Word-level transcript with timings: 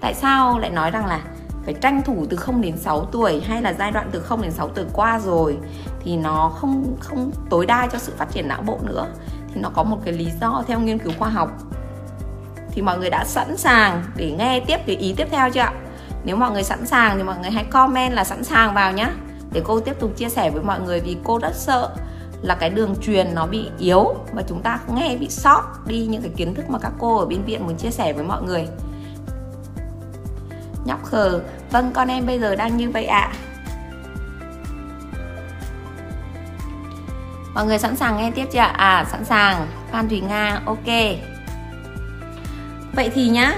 tại 0.00 0.14
sao 0.14 0.58
lại 0.58 0.70
nói 0.70 0.90
rằng 0.90 1.06
là 1.06 1.20
phải 1.64 1.74
tranh 1.74 2.02
thủ 2.02 2.26
từ 2.30 2.36
0 2.36 2.60
đến 2.60 2.76
6 2.76 3.04
tuổi 3.04 3.40
hay 3.40 3.62
là 3.62 3.74
giai 3.78 3.92
đoạn 3.92 4.08
từ 4.12 4.20
0 4.20 4.42
đến 4.42 4.50
6 4.50 4.68
tuổi 4.68 4.84
qua 4.92 5.18
rồi? 5.18 5.58
Thì 6.00 6.16
nó 6.16 6.52
không 6.54 6.96
không 7.00 7.30
tối 7.50 7.66
đa 7.66 7.88
cho 7.92 7.98
sự 7.98 8.12
phát 8.16 8.30
triển 8.32 8.48
não 8.48 8.62
bộ 8.62 8.78
nữa. 8.82 9.06
Thì 9.54 9.60
nó 9.60 9.70
có 9.74 9.82
một 9.82 9.98
cái 10.04 10.14
lý 10.14 10.28
do 10.40 10.62
theo 10.66 10.80
nghiên 10.80 10.98
cứu 10.98 11.12
khoa 11.18 11.28
học. 11.28 11.50
Thì 12.70 12.82
mọi 12.82 12.98
người 12.98 13.10
đã 13.10 13.24
sẵn 13.24 13.56
sàng 13.56 14.04
để 14.16 14.34
nghe 14.38 14.60
tiếp 14.60 14.78
cái 14.86 14.96
ý 14.96 15.14
tiếp 15.16 15.28
theo 15.30 15.50
chưa 15.50 15.60
ạ? 15.60 15.72
Nếu 16.24 16.36
mọi 16.36 16.50
người 16.50 16.62
sẵn 16.62 16.86
sàng 16.86 17.16
thì 17.16 17.22
mọi 17.22 17.36
người 17.42 17.50
hãy 17.50 17.64
comment 17.64 18.12
là 18.12 18.24
sẵn 18.24 18.44
sàng 18.44 18.74
vào 18.74 18.92
nhé 18.92 19.08
để 19.52 19.62
cô 19.64 19.80
tiếp 19.80 20.00
tục 20.00 20.16
chia 20.16 20.28
sẻ 20.28 20.50
với 20.50 20.62
mọi 20.62 20.80
người 20.80 21.00
vì 21.00 21.16
cô 21.24 21.38
rất 21.38 21.54
sợ 21.54 21.90
là 22.42 22.54
cái 22.54 22.70
đường 22.70 22.94
truyền 23.02 23.34
nó 23.34 23.46
bị 23.46 23.68
yếu 23.78 24.14
và 24.32 24.42
chúng 24.48 24.62
ta 24.62 24.80
nghe 24.94 25.16
bị 25.16 25.28
sót 25.28 25.62
đi 25.86 26.06
những 26.06 26.22
cái 26.22 26.30
kiến 26.36 26.54
thức 26.54 26.70
mà 26.70 26.78
các 26.78 26.92
cô 26.98 27.18
ở 27.18 27.26
bên 27.26 27.42
viện 27.42 27.66
muốn 27.66 27.76
chia 27.76 27.90
sẻ 27.90 28.12
với 28.12 28.24
mọi 28.24 28.42
người 28.42 28.68
nhóc 30.84 31.04
khờ 31.04 31.40
vâng 31.70 31.90
con 31.94 32.08
em 32.08 32.26
bây 32.26 32.38
giờ 32.38 32.56
đang 32.56 32.76
như 32.76 32.90
vậy 32.90 33.06
ạ. 33.06 33.32
À. 33.32 33.34
mọi 37.54 37.66
người 37.66 37.78
sẵn 37.78 37.96
sàng 37.96 38.16
nghe 38.16 38.30
tiếp 38.30 38.46
chưa 38.52 38.58
ạ? 38.58 38.74
À 38.76 39.04
sẵn 39.10 39.24
sàng. 39.24 39.66
Phan 39.90 40.08
thùy 40.08 40.20
nga, 40.20 40.60
ok. 40.66 40.86
Vậy 42.92 43.10
thì 43.14 43.28
nhá, 43.28 43.54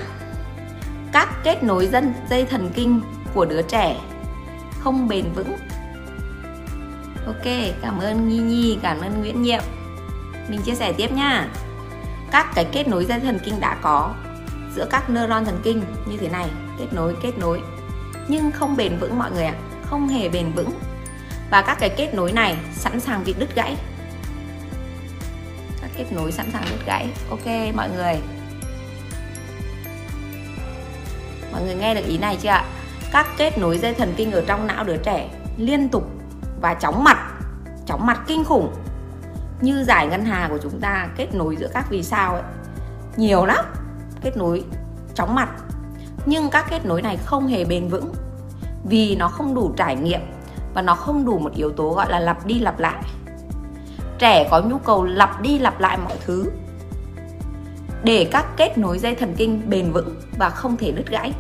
các 1.13 1.29
kết 1.45 1.63
nối 1.63 1.87
dân 1.87 2.15
dây 2.31 2.47
thần 2.47 2.71
kinh 2.75 3.01
của 3.35 3.45
đứa 3.45 3.63
trẻ 3.63 3.97
không 4.81 5.09
bền 5.09 5.25
vững. 5.35 5.57
Ok, 7.27 7.45
cảm 7.83 7.99
ơn 7.99 8.29
nhi 8.29 8.39
nhi, 8.39 8.79
cảm 8.83 9.01
ơn 9.01 9.21
nguyễn 9.21 9.43
nhiệm. 9.43 9.63
Mình 10.49 10.63
chia 10.63 10.75
sẻ 10.75 10.93
tiếp 10.93 11.13
nha 11.13 11.49
các 12.31 12.47
cái 12.55 12.65
kết 12.73 12.89
nối 12.89 13.05
dây 13.05 13.21
thần 13.21 13.39
kinh 13.45 13.61
đã 13.61 13.77
có 13.83 14.15
giữa 14.75 14.87
các 14.91 15.11
neuron 15.11 15.45
thần 15.45 15.61
kinh 15.63 15.83
như 16.07 16.17
thế 16.17 16.29
này 16.29 16.51
kết 16.79 16.87
nối 16.93 17.17
kết 17.23 17.39
nối. 17.39 17.63
Nhưng 18.29 18.51
không 18.51 18.77
bền 18.77 18.99
vững 18.99 19.19
mọi 19.19 19.31
người 19.31 19.45
ạ 19.45 19.55
à, 19.55 19.63
không 19.87 20.09
hề 20.09 20.29
bền 20.29 20.53
vững. 20.53 20.71
Và 21.51 21.63
các 21.63 21.77
cái 21.81 21.91
kết 21.91 22.15
nối 22.15 22.33
này 22.33 22.57
sẵn 22.73 23.01
sàng 23.01 23.25
bị 23.25 23.35
đứt 23.39 23.55
gãy. 23.55 23.77
Các 25.81 25.91
kết 25.97 26.07
nối 26.11 26.33
sẵn 26.33 26.51
sàng 26.53 26.65
đứt 26.71 26.87
gãy. 26.87 27.09
Ok 27.31 27.75
mọi 27.75 27.91
người. 27.91 28.15
Mọi 31.53 31.63
người 31.63 31.75
nghe 31.75 31.95
được 31.95 32.05
ý 32.07 32.19
này 32.19 32.39
chưa 32.43 32.49
ạ? 32.49 32.65
Các 33.13 33.27
kết 33.37 33.59
nối 33.59 33.79
dây 33.79 33.95
thần 33.95 34.15
kinh 34.17 34.33
ở 34.33 34.45
trong 34.47 34.67
não 34.67 34.85
đứa 34.85 34.97
trẻ 34.97 35.29
liên 35.57 35.89
tục 35.89 36.11
và 36.61 36.75
chóng 36.75 37.05
mặt 37.05 37.31
chóng 37.87 38.07
mặt 38.07 38.21
kinh 38.27 38.45
khủng. 38.45 38.75
Như 39.61 39.85
giải 39.85 40.07
ngân 40.07 40.25
hà 40.25 40.49
của 40.51 40.59
chúng 40.63 40.81
ta 40.81 41.09
kết 41.17 41.35
nối 41.35 41.57
giữa 41.57 41.69
các 41.75 41.87
vì 41.91 42.03
sao 42.03 42.35
ấy. 42.35 42.43
Nhiều 43.17 43.45
lắm 43.47 43.65
kết 44.21 44.37
nối 44.37 44.65
chóng 45.15 45.35
mặt. 45.35 45.49
Nhưng 46.27 46.51
các 46.51 46.67
kết 46.71 46.87
nối 46.87 47.03
này 47.03 47.17
không 47.17 47.47
hề 47.47 47.65
bền 47.65 47.89
vững 47.89 48.13
vì 48.85 49.17
nó 49.17 49.29
không 49.29 49.55
đủ 49.55 49.73
trải 49.77 49.97
nghiệm 49.97 50.21
và 50.75 50.83
nó 50.83 50.95
không 50.95 51.25
đủ 51.25 51.39
một 51.39 51.53
yếu 51.55 51.71
tố 51.71 51.93
gọi 51.93 52.11
là 52.11 52.19
lặp 52.19 52.47
đi 52.47 52.59
lặp 52.59 52.79
lại. 52.79 53.03
Trẻ 54.19 54.49
có 54.51 54.61
nhu 54.61 54.79
cầu 54.79 55.05
lặp 55.05 55.41
đi 55.43 55.59
lặp 55.59 55.81
lại 55.81 55.99
mọi 56.05 56.17
thứ 56.27 56.51
để 58.05 58.29
các 58.33 58.47
kết 58.57 58.79
nối 58.79 58.99
dây 58.99 59.15
thần 59.15 59.35
kinh 59.37 59.71
bền 59.71 59.93
vững 59.93 60.15
và 60.39 60.51
không 60.51 60.77
thể 60.77 60.93
đứt 60.93 61.07
gãy. 61.09 61.33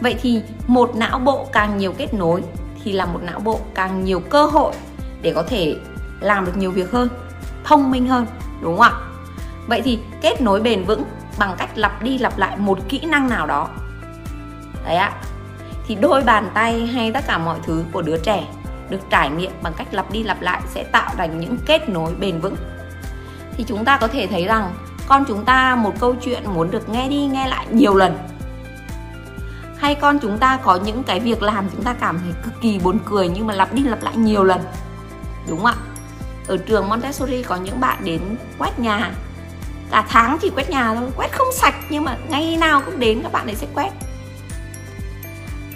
Vậy 0.00 0.16
thì 0.22 0.42
một 0.66 0.96
não 0.96 1.18
bộ 1.18 1.46
càng 1.52 1.76
nhiều 1.78 1.92
kết 1.98 2.14
nối 2.14 2.42
thì 2.84 2.92
là 2.92 3.06
một 3.06 3.20
não 3.22 3.40
bộ 3.40 3.60
càng 3.74 4.04
nhiều 4.04 4.20
cơ 4.20 4.46
hội 4.46 4.74
để 5.22 5.32
có 5.34 5.42
thể 5.42 5.76
làm 6.20 6.44
được 6.44 6.56
nhiều 6.56 6.70
việc 6.70 6.90
hơn, 6.90 7.08
thông 7.64 7.90
minh 7.90 8.08
hơn, 8.08 8.26
đúng 8.62 8.78
không 8.78 8.80
ạ? 8.80 9.13
Vậy 9.66 9.82
thì 9.84 9.98
kết 10.20 10.40
nối 10.40 10.60
bền 10.60 10.84
vững 10.84 11.04
bằng 11.38 11.54
cách 11.58 11.70
lặp 11.74 12.02
đi 12.02 12.18
lặp 12.18 12.38
lại 12.38 12.56
một 12.56 12.78
kỹ 12.88 13.00
năng 13.00 13.28
nào 13.28 13.46
đó. 13.46 13.68
Đấy 14.84 14.96
ạ. 14.96 15.12
Thì 15.86 15.94
đôi 15.94 16.22
bàn 16.22 16.50
tay 16.54 16.86
hay 16.86 17.12
tất 17.12 17.24
cả 17.26 17.38
mọi 17.38 17.58
thứ 17.66 17.84
của 17.92 18.02
đứa 18.02 18.18
trẻ 18.18 18.44
được 18.90 19.00
trải 19.10 19.30
nghiệm 19.30 19.50
bằng 19.62 19.72
cách 19.76 19.88
lặp 19.90 20.10
đi 20.10 20.22
lặp 20.22 20.42
lại 20.42 20.62
sẽ 20.68 20.84
tạo 20.84 21.10
thành 21.16 21.40
những 21.40 21.56
kết 21.66 21.88
nối 21.88 22.14
bền 22.14 22.40
vững. 22.40 22.56
Thì 23.56 23.64
chúng 23.68 23.84
ta 23.84 23.98
có 23.98 24.08
thể 24.08 24.26
thấy 24.26 24.44
rằng 24.44 24.72
con 25.06 25.24
chúng 25.28 25.44
ta 25.44 25.74
một 25.74 25.92
câu 26.00 26.14
chuyện 26.14 26.42
muốn 26.54 26.70
được 26.70 26.88
nghe 26.88 27.08
đi 27.08 27.26
nghe 27.26 27.48
lại 27.48 27.66
nhiều 27.70 27.94
lần. 27.94 28.18
Hay 29.78 29.94
con 29.94 30.18
chúng 30.18 30.38
ta 30.38 30.56
có 30.56 30.78
những 30.84 31.02
cái 31.02 31.20
việc 31.20 31.42
làm 31.42 31.68
chúng 31.72 31.82
ta 31.82 31.94
cảm 32.00 32.18
thấy 32.18 32.32
cực 32.44 32.60
kỳ 32.60 32.78
buồn 32.78 32.98
cười 33.04 33.28
nhưng 33.28 33.46
mà 33.46 33.54
lặp 33.54 33.72
đi 33.72 33.82
lặp 33.82 34.02
lại 34.02 34.16
nhiều 34.16 34.44
lần. 34.44 34.60
Đúng 35.48 35.58
không 35.58 35.66
ạ. 35.66 35.74
Ở 36.48 36.56
trường 36.56 36.88
Montessori 36.88 37.42
có 37.42 37.56
những 37.56 37.80
bạn 37.80 37.98
đến 38.04 38.20
quét 38.58 38.78
nhà 38.78 39.12
cả 39.90 40.06
tháng 40.08 40.38
chỉ 40.40 40.50
quét 40.56 40.70
nhà 40.70 40.94
thôi, 40.94 41.10
quét 41.16 41.32
không 41.32 41.52
sạch, 41.52 41.74
nhưng 41.88 42.04
mà 42.04 42.16
ngày 42.28 42.56
nào 42.56 42.82
cũng 42.86 42.98
đến 42.98 43.22
các 43.22 43.32
bạn 43.32 43.46
ấy 43.46 43.54
sẽ 43.54 43.66
quét. 43.74 43.90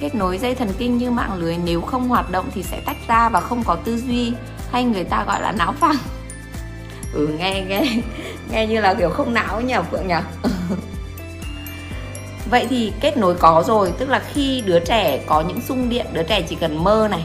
Kết 0.00 0.14
nối 0.14 0.38
dây 0.38 0.54
thần 0.54 0.72
kinh 0.78 0.98
như 0.98 1.10
mạng 1.10 1.34
lưới 1.34 1.56
nếu 1.64 1.80
không 1.80 2.08
hoạt 2.08 2.30
động 2.30 2.50
thì 2.54 2.62
sẽ 2.62 2.80
tách 2.80 2.96
ra 3.08 3.28
và 3.28 3.41
không 3.41 3.62
có 3.64 3.76
tư 3.84 3.96
duy, 3.96 4.32
hay 4.72 4.84
người 4.84 5.04
ta 5.04 5.24
gọi 5.24 5.42
là 5.42 5.52
não 5.52 5.72
phẳng. 5.72 5.96
Ừ 7.12 7.26
nghe 7.38 7.64
nghe 7.69 7.82
nghe 8.50 8.66
như 8.66 8.80
là 8.80 8.94
kiểu 8.94 9.10
không 9.10 9.34
não 9.34 9.60
nhỉ, 9.60 9.74
phượng 9.91 10.08
nhỉ? 10.08 10.14
Vậy 12.50 12.66
thì 12.70 12.92
kết 13.00 13.16
nối 13.16 13.34
có 13.34 13.64
rồi, 13.66 13.92
tức 13.98 14.08
là 14.08 14.22
khi 14.32 14.62
đứa 14.66 14.80
trẻ 14.80 15.25
có 15.26 15.40
những 15.40 15.60
xung 15.60 15.88
điện, 15.88 16.06
đứa 16.12 16.22
trẻ 16.22 16.42
chỉ 16.42 16.54
cần 16.54 16.84
mơ 16.84 17.08
này. 17.10 17.25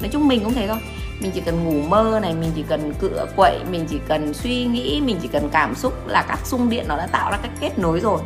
Nói 0.00 0.08
chung 0.12 0.28
mình 0.28 0.44
cũng 0.44 0.54
thế 0.54 0.68
thôi 0.68 0.78
mình 1.22 1.32
chỉ 1.34 1.40
cần 1.40 1.64
ngủ 1.64 1.88
mơ 1.88 2.18
này, 2.22 2.34
mình 2.34 2.50
chỉ 2.54 2.64
cần 2.68 2.92
cựa 3.00 3.26
quậy, 3.36 3.60
mình 3.70 3.86
chỉ 3.88 4.00
cần 4.08 4.34
suy 4.34 4.64
nghĩ, 4.64 5.00
mình 5.04 5.18
chỉ 5.22 5.28
cần 5.28 5.48
cảm 5.52 5.74
xúc 5.74 6.08
là 6.08 6.22
các 6.28 6.38
xung 6.44 6.70
điện 6.70 6.84
nó 6.88 6.96
đã 6.96 7.06
tạo 7.06 7.30
ra 7.30 7.36
cách 7.42 7.50
kết 7.60 7.78
nối 7.78 8.00
rồi. 8.00 8.20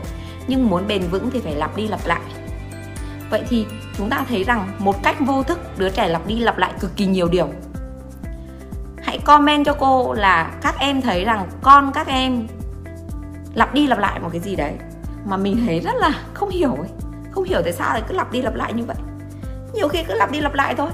Nhưng 0.46 0.70
muốn 0.70 0.86
bền 0.86 1.02
vững 1.02 1.30
thì 1.30 1.40
phải 1.40 1.54
lặp 1.54 1.76
đi 1.76 1.88
lặp 1.88 2.06
lại. 2.06 2.20
Vậy 3.30 3.42
thì 3.48 3.66
chúng 3.98 4.10
ta 4.10 4.24
thấy 4.28 4.44
rằng 4.44 4.68
một 4.78 5.02
cách 5.02 5.16
vô 5.20 5.42
thức, 5.42 5.58
đứa 5.78 5.88
trẻ 5.88 6.08
lặp 6.08 6.26
đi 6.26 6.38
lặp 6.38 6.58
lại 6.58 6.72
cực 6.80 6.96
kỳ 6.96 7.06
nhiều 7.06 7.28
điều. 7.28 7.48
Hãy 9.02 9.18
comment 9.18 9.66
cho 9.66 9.72
cô 9.72 10.12
là 10.12 10.50
các 10.62 10.78
em 10.78 11.02
thấy 11.02 11.24
rằng 11.24 11.48
con 11.62 11.92
các 11.94 12.06
em 12.06 12.46
lặp 13.54 13.74
đi 13.74 13.86
lặp 13.86 13.98
lại 13.98 14.20
một 14.20 14.28
cái 14.32 14.40
gì 14.40 14.56
đấy 14.56 14.72
mà 15.24 15.36
mình 15.36 15.62
thấy 15.66 15.80
rất 15.80 15.94
là 15.96 16.10
không 16.34 16.50
hiểu 16.50 16.74
ấy. 16.74 16.88
Không 17.30 17.44
hiểu 17.44 17.62
tại 17.62 17.72
sao 17.72 17.92
lại 17.92 18.02
cứ 18.08 18.14
lặp 18.14 18.32
đi 18.32 18.42
lặp 18.42 18.54
lại 18.54 18.72
như 18.72 18.84
vậy. 18.84 18.96
Nhiều 19.74 19.88
khi 19.88 20.02
cứ 20.02 20.14
lặp 20.14 20.32
đi 20.32 20.40
lặp 20.40 20.54
lại 20.54 20.74
thôi. 20.74 20.90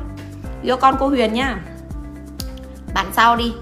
Do 0.63 0.77
con 0.77 0.97
cô 0.99 1.09
Huyền 1.09 1.33
nha 1.33 1.63
bạn 2.95 3.07
sau 3.13 3.37
đi. 3.37 3.53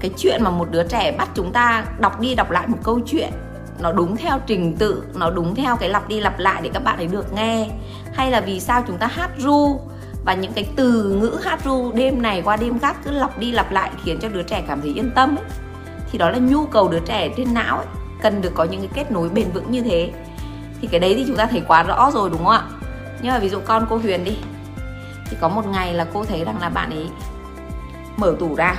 Cái 0.00 0.10
chuyện 0.16 0.44
mà 0.44 0.50
một 0.50 0.70
đứa 0.70 0.82
trẻ 0.88 1.12
bắt 1.18 1.28
chúng 1.34 1.52
ta 1.52 1.84
đọc 1.98 2.20
đi 2.20 2.34
đọc 2.34 2.50
lại 2.50 2.66
một 2.66 2.78
câu 2.82 3.00
chuyện, 3.06 3.30
nó 3.78 3.92
đúng 3.92 4.16
theo 4.16 4.38
trình 4.46 4.76
tự, 4.76 5.02
nó 5.14 5.30
đúng 5.30 5.54
theo 5.54 5.76
cái 5.76 5.88
lặp 5.88 6.08
đi 6.08 6.20
lặp 6.20 6.38
lại 6.38 6.60
để 6.64 6.70
các 6.74 6.84
bạn 6.84 6.96
ấy 6.96 7.06
được 7.06 7.32
nghe. 7.32 7.68
Hay 8.14 8.30
là 8.30 8.40
vì 8.40 8.60
sao 8.60 8.84
chúng 8.86 8.98
ta 8.98 9.06
hát 9.06 9.30
ru? 9.38 9.80
Và 10.24 10.34
những 10.34 10.52
cái 10.52 10.68
từ 10.76 11.02
ngữ 11.20 11.40
hát 11.44 11.64
ru 11.64 11.92
đêm 11.92 12.22
này 12.22 12.42
qua 12.42 12.56
đêm 12.56 12.78
khác 12.78 12.96
cứ 13.04 13.10
lặp 13.10 13.38
đi 13.38 13.52
lặp 13.52 13.72
lại 13.72 13.90
khiến 14.04 14.18
cho 14.20 14.28
đứa 14.28 14.42
trẻ 14.42 14.64
cảm 14.68 14.80
thấy 14.80 14.92
yên 14.94 15.10
tâm 15.14 15.36
ấy. 15.36 15.44
Thì 16.10 16.18
đó 16.18 16.30
là 16.30 16.38
nhu 16.38 16.66
cầu 16.66 16.88
đứa 16.88 17.00
trẻ 17.00 17.28
trên 17.36 17.54
não 17.54 17.76
ấy, 17.76 17.86
cần 18.22 18.40
được 18.40 18.52
có 18.54 18.64
những 18.64 18.80
cái 18.80 18.90
kết 18.94 19.12
nối 19.12 19.28
bền 19.28 19.50
vững 19.50 19.70
như 19.70 19.82
thế. 19.82 20.10
Thì 20.80 20.88
cái 20.88 21.00
đấy 21.00 21.14
thì 21.14 21.24
chúng 21.26 21.36
ta 21.36 21.46
thấy 21.46 21.62
quá 21.68 21.82
rõ 21.82 22.10
rồi, 22.10 22.30
đúng 22.30 22.38
không 22.38 22.52
ạ? 22.52 22.62
Nhưng 23.22 23.32
mà 23.32 23.38
ví 23.38 23.48
dụ 23.48 23.58
con 23.64 23.86
cô 23.90 23.96
Huyền 23.96 24.24
đi. 24.24 24.36
Thì 25.30 25.36
có 25.40 25.48
một 25.48 25.66
ngày 25.66 25.94
là 25.94 26.06
cô 26.14 26.24
thấy 26.24 26.44
rằng 26.44 26.60
là 26.60 26.68
bạn 26.68 26.90
ấy 26.90 27.08
mở 28.18 28.36
tủ 28.40 28.54
ra. 28.54 28.76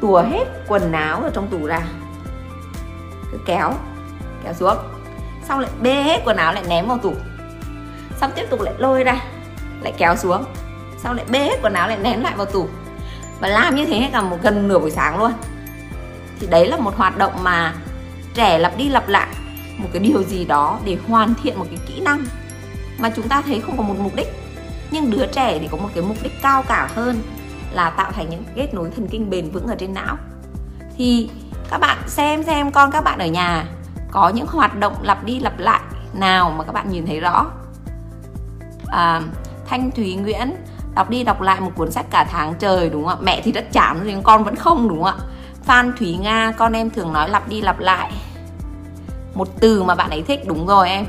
Tùa 0.00 0.22
hết 0.22 0.44
quần 0.68 0.92
áo 0.92 1.20
ở 1.20 1.30
trong 1.34 1.48
tủ 1.48 1.66
ra. 1.66 1.80
Cứ 3.32 3.38
kéo 3.46 3.72
kéo 4.44 4.52
xuống. 4.54 4.76
Xong 5.48 5.60
lại 5.60 5.70
bê 5.82 6.02
hết 6.02 6.20
quần 6.24 6.36
áo 6.36 6.52
lại 6.52 6.64
ném 6.68 6.88
vào 6.88 6.98
tủ. 6.98 7.14
Xong 8.20 8.30
tiếp 8.34 8.46
tục 8.50 8.60
lại 8.60 8.74
lôi 8.78 9.04
ra, 9.04 9.20
lại 9.82 9.92
kéo 9.98 10.16
xuống. 10.16 10.44
Xong 11.02 11.16
lại 11.16 11.26
bê 11.28 11.38
hết 11.38 11.58
quần 11.62 11.72
áo 11.72 11.88
lại 11.88 11.98
ném 11.98 12.20
lại 12.20 12.34
vào 12.36 12.46
tủ. 12.46 12.68
Và 13.40 13.48
làm 13.48 13.76
như 13.76 13.86
thế 13.86 14.10
cả 14.12 14.22
một 14.22 14.38
gần 14.42 14.68
nửa 14.68 14.78
buổi 14.78 14.90
sáng 14.90 15.18
luôn. 15.18 15.32
Thì 16.40 16.46
đấy 16.46 16.66
là 16.66 16.76
một 16.76 16.96
hoạt 16.96 17.18
động 17.18 17.32
mà 17.42 17.74
trẻ 18.34 18.58
lặp 18.58 18.76
đi 18.76 18.88
lặp 18.88 19.08
lại. 19.08 19.28
Một 19.78 19.88
cái 19.92 20.02
điều 20.02 20.22
gì 20.22 20.44
đó 20.44 20.78
để 20.84 20.98
hoàn 21.08 21.34
thiện 21.42 21.58
một 21.58 21.66
cái 21.70 21.78
kỹ 21.86 22.00
năng 22.00 22.26
mà 22.98 23.10
chúng 23.16 23.28
ta 23.28 23.42
thấy 23.42 23.60
không 23.60 23.76
có 23.76 23.82
một 23.82 23.94
mục 23.98 24.14
đích. 24.14 24.28
Nhưng 24.90 25.10
đứa 25.10 25.26
trẻ 25.26 25.58
thì 25.58 25.68
có 25.70 25.76
một 25.76 25.88
cái 25.94 26.04
mục 26.04 26.16
đích 26.22 26.42
cao 26.42 26.62
cả 26.62 26.88
hơn 26.94 27.22
là 27.76 27.90
tạo 27.90 28.12
thành 28.12 28.30
những 28.30 28.44
kết 28.54 28.74
nối 28.74 28.90
thần 28.90 29.08
kinh 29.08 29.30
bền 29.30 29.50
vững 29.50 29.66
ở 29.66 29.74
trên 29.78 29.94
não. 29.94 30.16
Thì 30.96 31.30
các 31.70 31.78
bạn 31.78 31.98
xem 32.06 32.42
xem 32.42 32.72
con 32.72 32.90
các 32.90 33.04
bạn 33.04 33.18
ở 33.18 33.26
nhà 33.26 33.64
có 34.10 34.28
những 34.28 34.46
hoạt 34.46 34.78
động 34.78 34.94
lặp 35.02 35.24
đi 35.24 35.40
lặp 35.40 35.58
lại 35.58 35.80
nào 36.14 36.50
mà 36.50 36.64
các 36.64 36.72
bạn 36.72 36.90
nhìn 36.90 37.06
thấy 37.06 37.20
rõ. 37.20 37.46
À, 38.86 39.20
thanh 39.66 39.90
thúy 39.90 40.14
nguyễn 40.14 40.56
đọc 40.94 41.10
đi 41.10 41.24
đọc 41.24 41.40
lại 41.40 41.60
một 41.60 41.70
cuốn 41.76 41.92
sách 41.92 42.06
cả 42.10 42.24
tháng 42.30 42.54
trời 42.58 42.90
đúng 42.90 43.06
không 43.06 43.18
ạ? 43.18 43.22
Mẹ 43.22 43.40
thì 43.44 43.52
rất 43.52 43.72
chán 43.72 44.00
nhưng 44.04 44.22
con 44.22 44.44
vẫn 44.44 44.56
không 44.56 44.88
đúng 44.88 45.02
không 45.02 45.18
ạ? 45.18 45.24
Phan 45.62 45.92
thúy 45.98 46.16
nga 46.16 46.52
con 46.56 46.72
em 46.72 46.90
thường 46.90 47.12
nói 47.12 47.28
lặp 47.28 47.48
đi 47.48 47.60
lặp 47.60 47.78
lại. 47.78 48.12
Một 49.34 49.48
từ 49.60 49.82
mà 49.82 49.94
bạn 49.94 50.10
ấy 50.10 50.22
thích 50.22 50.40
đúng 50.46 50.66
rồi 50.66 50.88
em. 50.88 51.06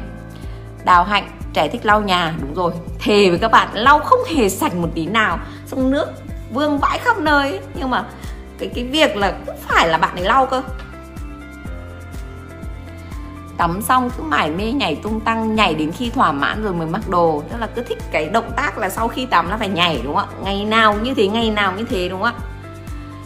Đào 0.84 1.04
hạnh 1.04 1.30
trẻ 1.54 1.68
thích 1.68 1.86
lau 1.86 2.02
nhà. 2.02 2.36
Đúng 2.42 2.54
rồi 2.54 2.74
thề 3.00 3.30
với 3.30 3.40
các 3.40 3.52
bạn 3.52 3.68
lau 3.74 4.00
không 4.00 4.20
hề 4.36 4.50
sạch 4.50 4.76
một 4.76 4.90
tí 4.96 5.06
nào. 5.06 5.40
Xong 5.66 5.92
nước 5.92 6.08
vương 6.54 6.80
vãi 6.80 7.00
khắp 7.00 7.18
nơi. 7.18 7.50
Ấy. 7.50 7.60
nhưng 7.74 7.90
mà 7.90 8.06
cái 8.60 8.70
cái 8.76 8.84
việc 8.84 9.18
là 9.18 9.34
cũng 9.46 9.56
phải 9.68 9.88
là 9.88 9.98
bạn 9.98 10.16
ấy 10.16 10.26
lau 10.26 10.46
cơ. 10.46 10.62
Tắm 13.58 13.82
xong 13.82 14.10
cứ 14.18 14.24
mải 14.24 14.52
mê 14.52 14.72
nhảy 14.72 14.96
tung 14.96 15.20
tăng, 15.20 15.56
nhảy 15.56 15.76
đến 15.76 15.92
khi 15.92 16.10
thỏa 16.10 16.32
mãn 16.32 16.64
rồi 16.64 16.74
mới 16.74 16.88
mặc 16.88 17.10
đồ. 17.10 17.44
Tức 17.50 17.58
là 17.60 17.68
cứ 17.76 17.84
thích 17.84 17.98
cái 18.12 18.26
động 18.26 18.52
tác 18.56 18.78
là 18.78 18.90
sau 18.90 19.08
khi 19.08 19.26
tắm 19.26 19.50
là 19.50 19.58
phải 19.58 19.70
nhảy, 19.70 20.02
đúng 20.04 20.16
không 20.16 20.30
ạ? 20.30 20.38
Ngày 20.44 20.66
nào 20.66 20.96
như 21.04 21.14
thế, 21.14 21.28
ngày 21.28 21.50
nào 21.50 21.74
như 21.78 21.84
thế, 21.84 22.10
đúng 22.10 22.22
không 22.22 22.34
ạ? 22.36 22.48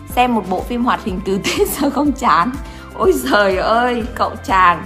Xem 0.10 0.36
một 0.36 0.44
bộ 0.50 0.62
phim 0.62 0.86
hoạt 0.86 1.04
hình 1.04 1.20
từ 1.26 1.40
tết 1.44 1.70
sao 1.70 1.90
không 1.90 2.12
chán. 2.12 2.52
Ôi 2.94 3.14
trời 3.32 3.58
ơi, 3.58 4.04
cậu 4.16 4.32
chàng. 4.44 4.84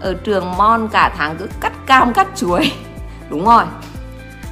Ở 0.00 0.14
trường 0.14 0.56
mon 0.56 0.88
cả 0.88 1.14
tháng 1.16 1.36
cứ 1.36 1.48
cắt 1.60 1.72
cam, 1.86 2.12
cắt 2.12 2.28
chuối. 2.36 2.72
Đúng 3.28 3.44
rồi. 3.44 3.64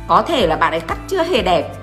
Có 0.09 0.23
thể 0.23 0.47
là 0.47 0.57
bạn 0.57 0.73
ấy 0.73 0.81
cắt 0.81 0.99
chưa 1.09 1.23
hề 1.23 1.43
đẹp 1.43 1.78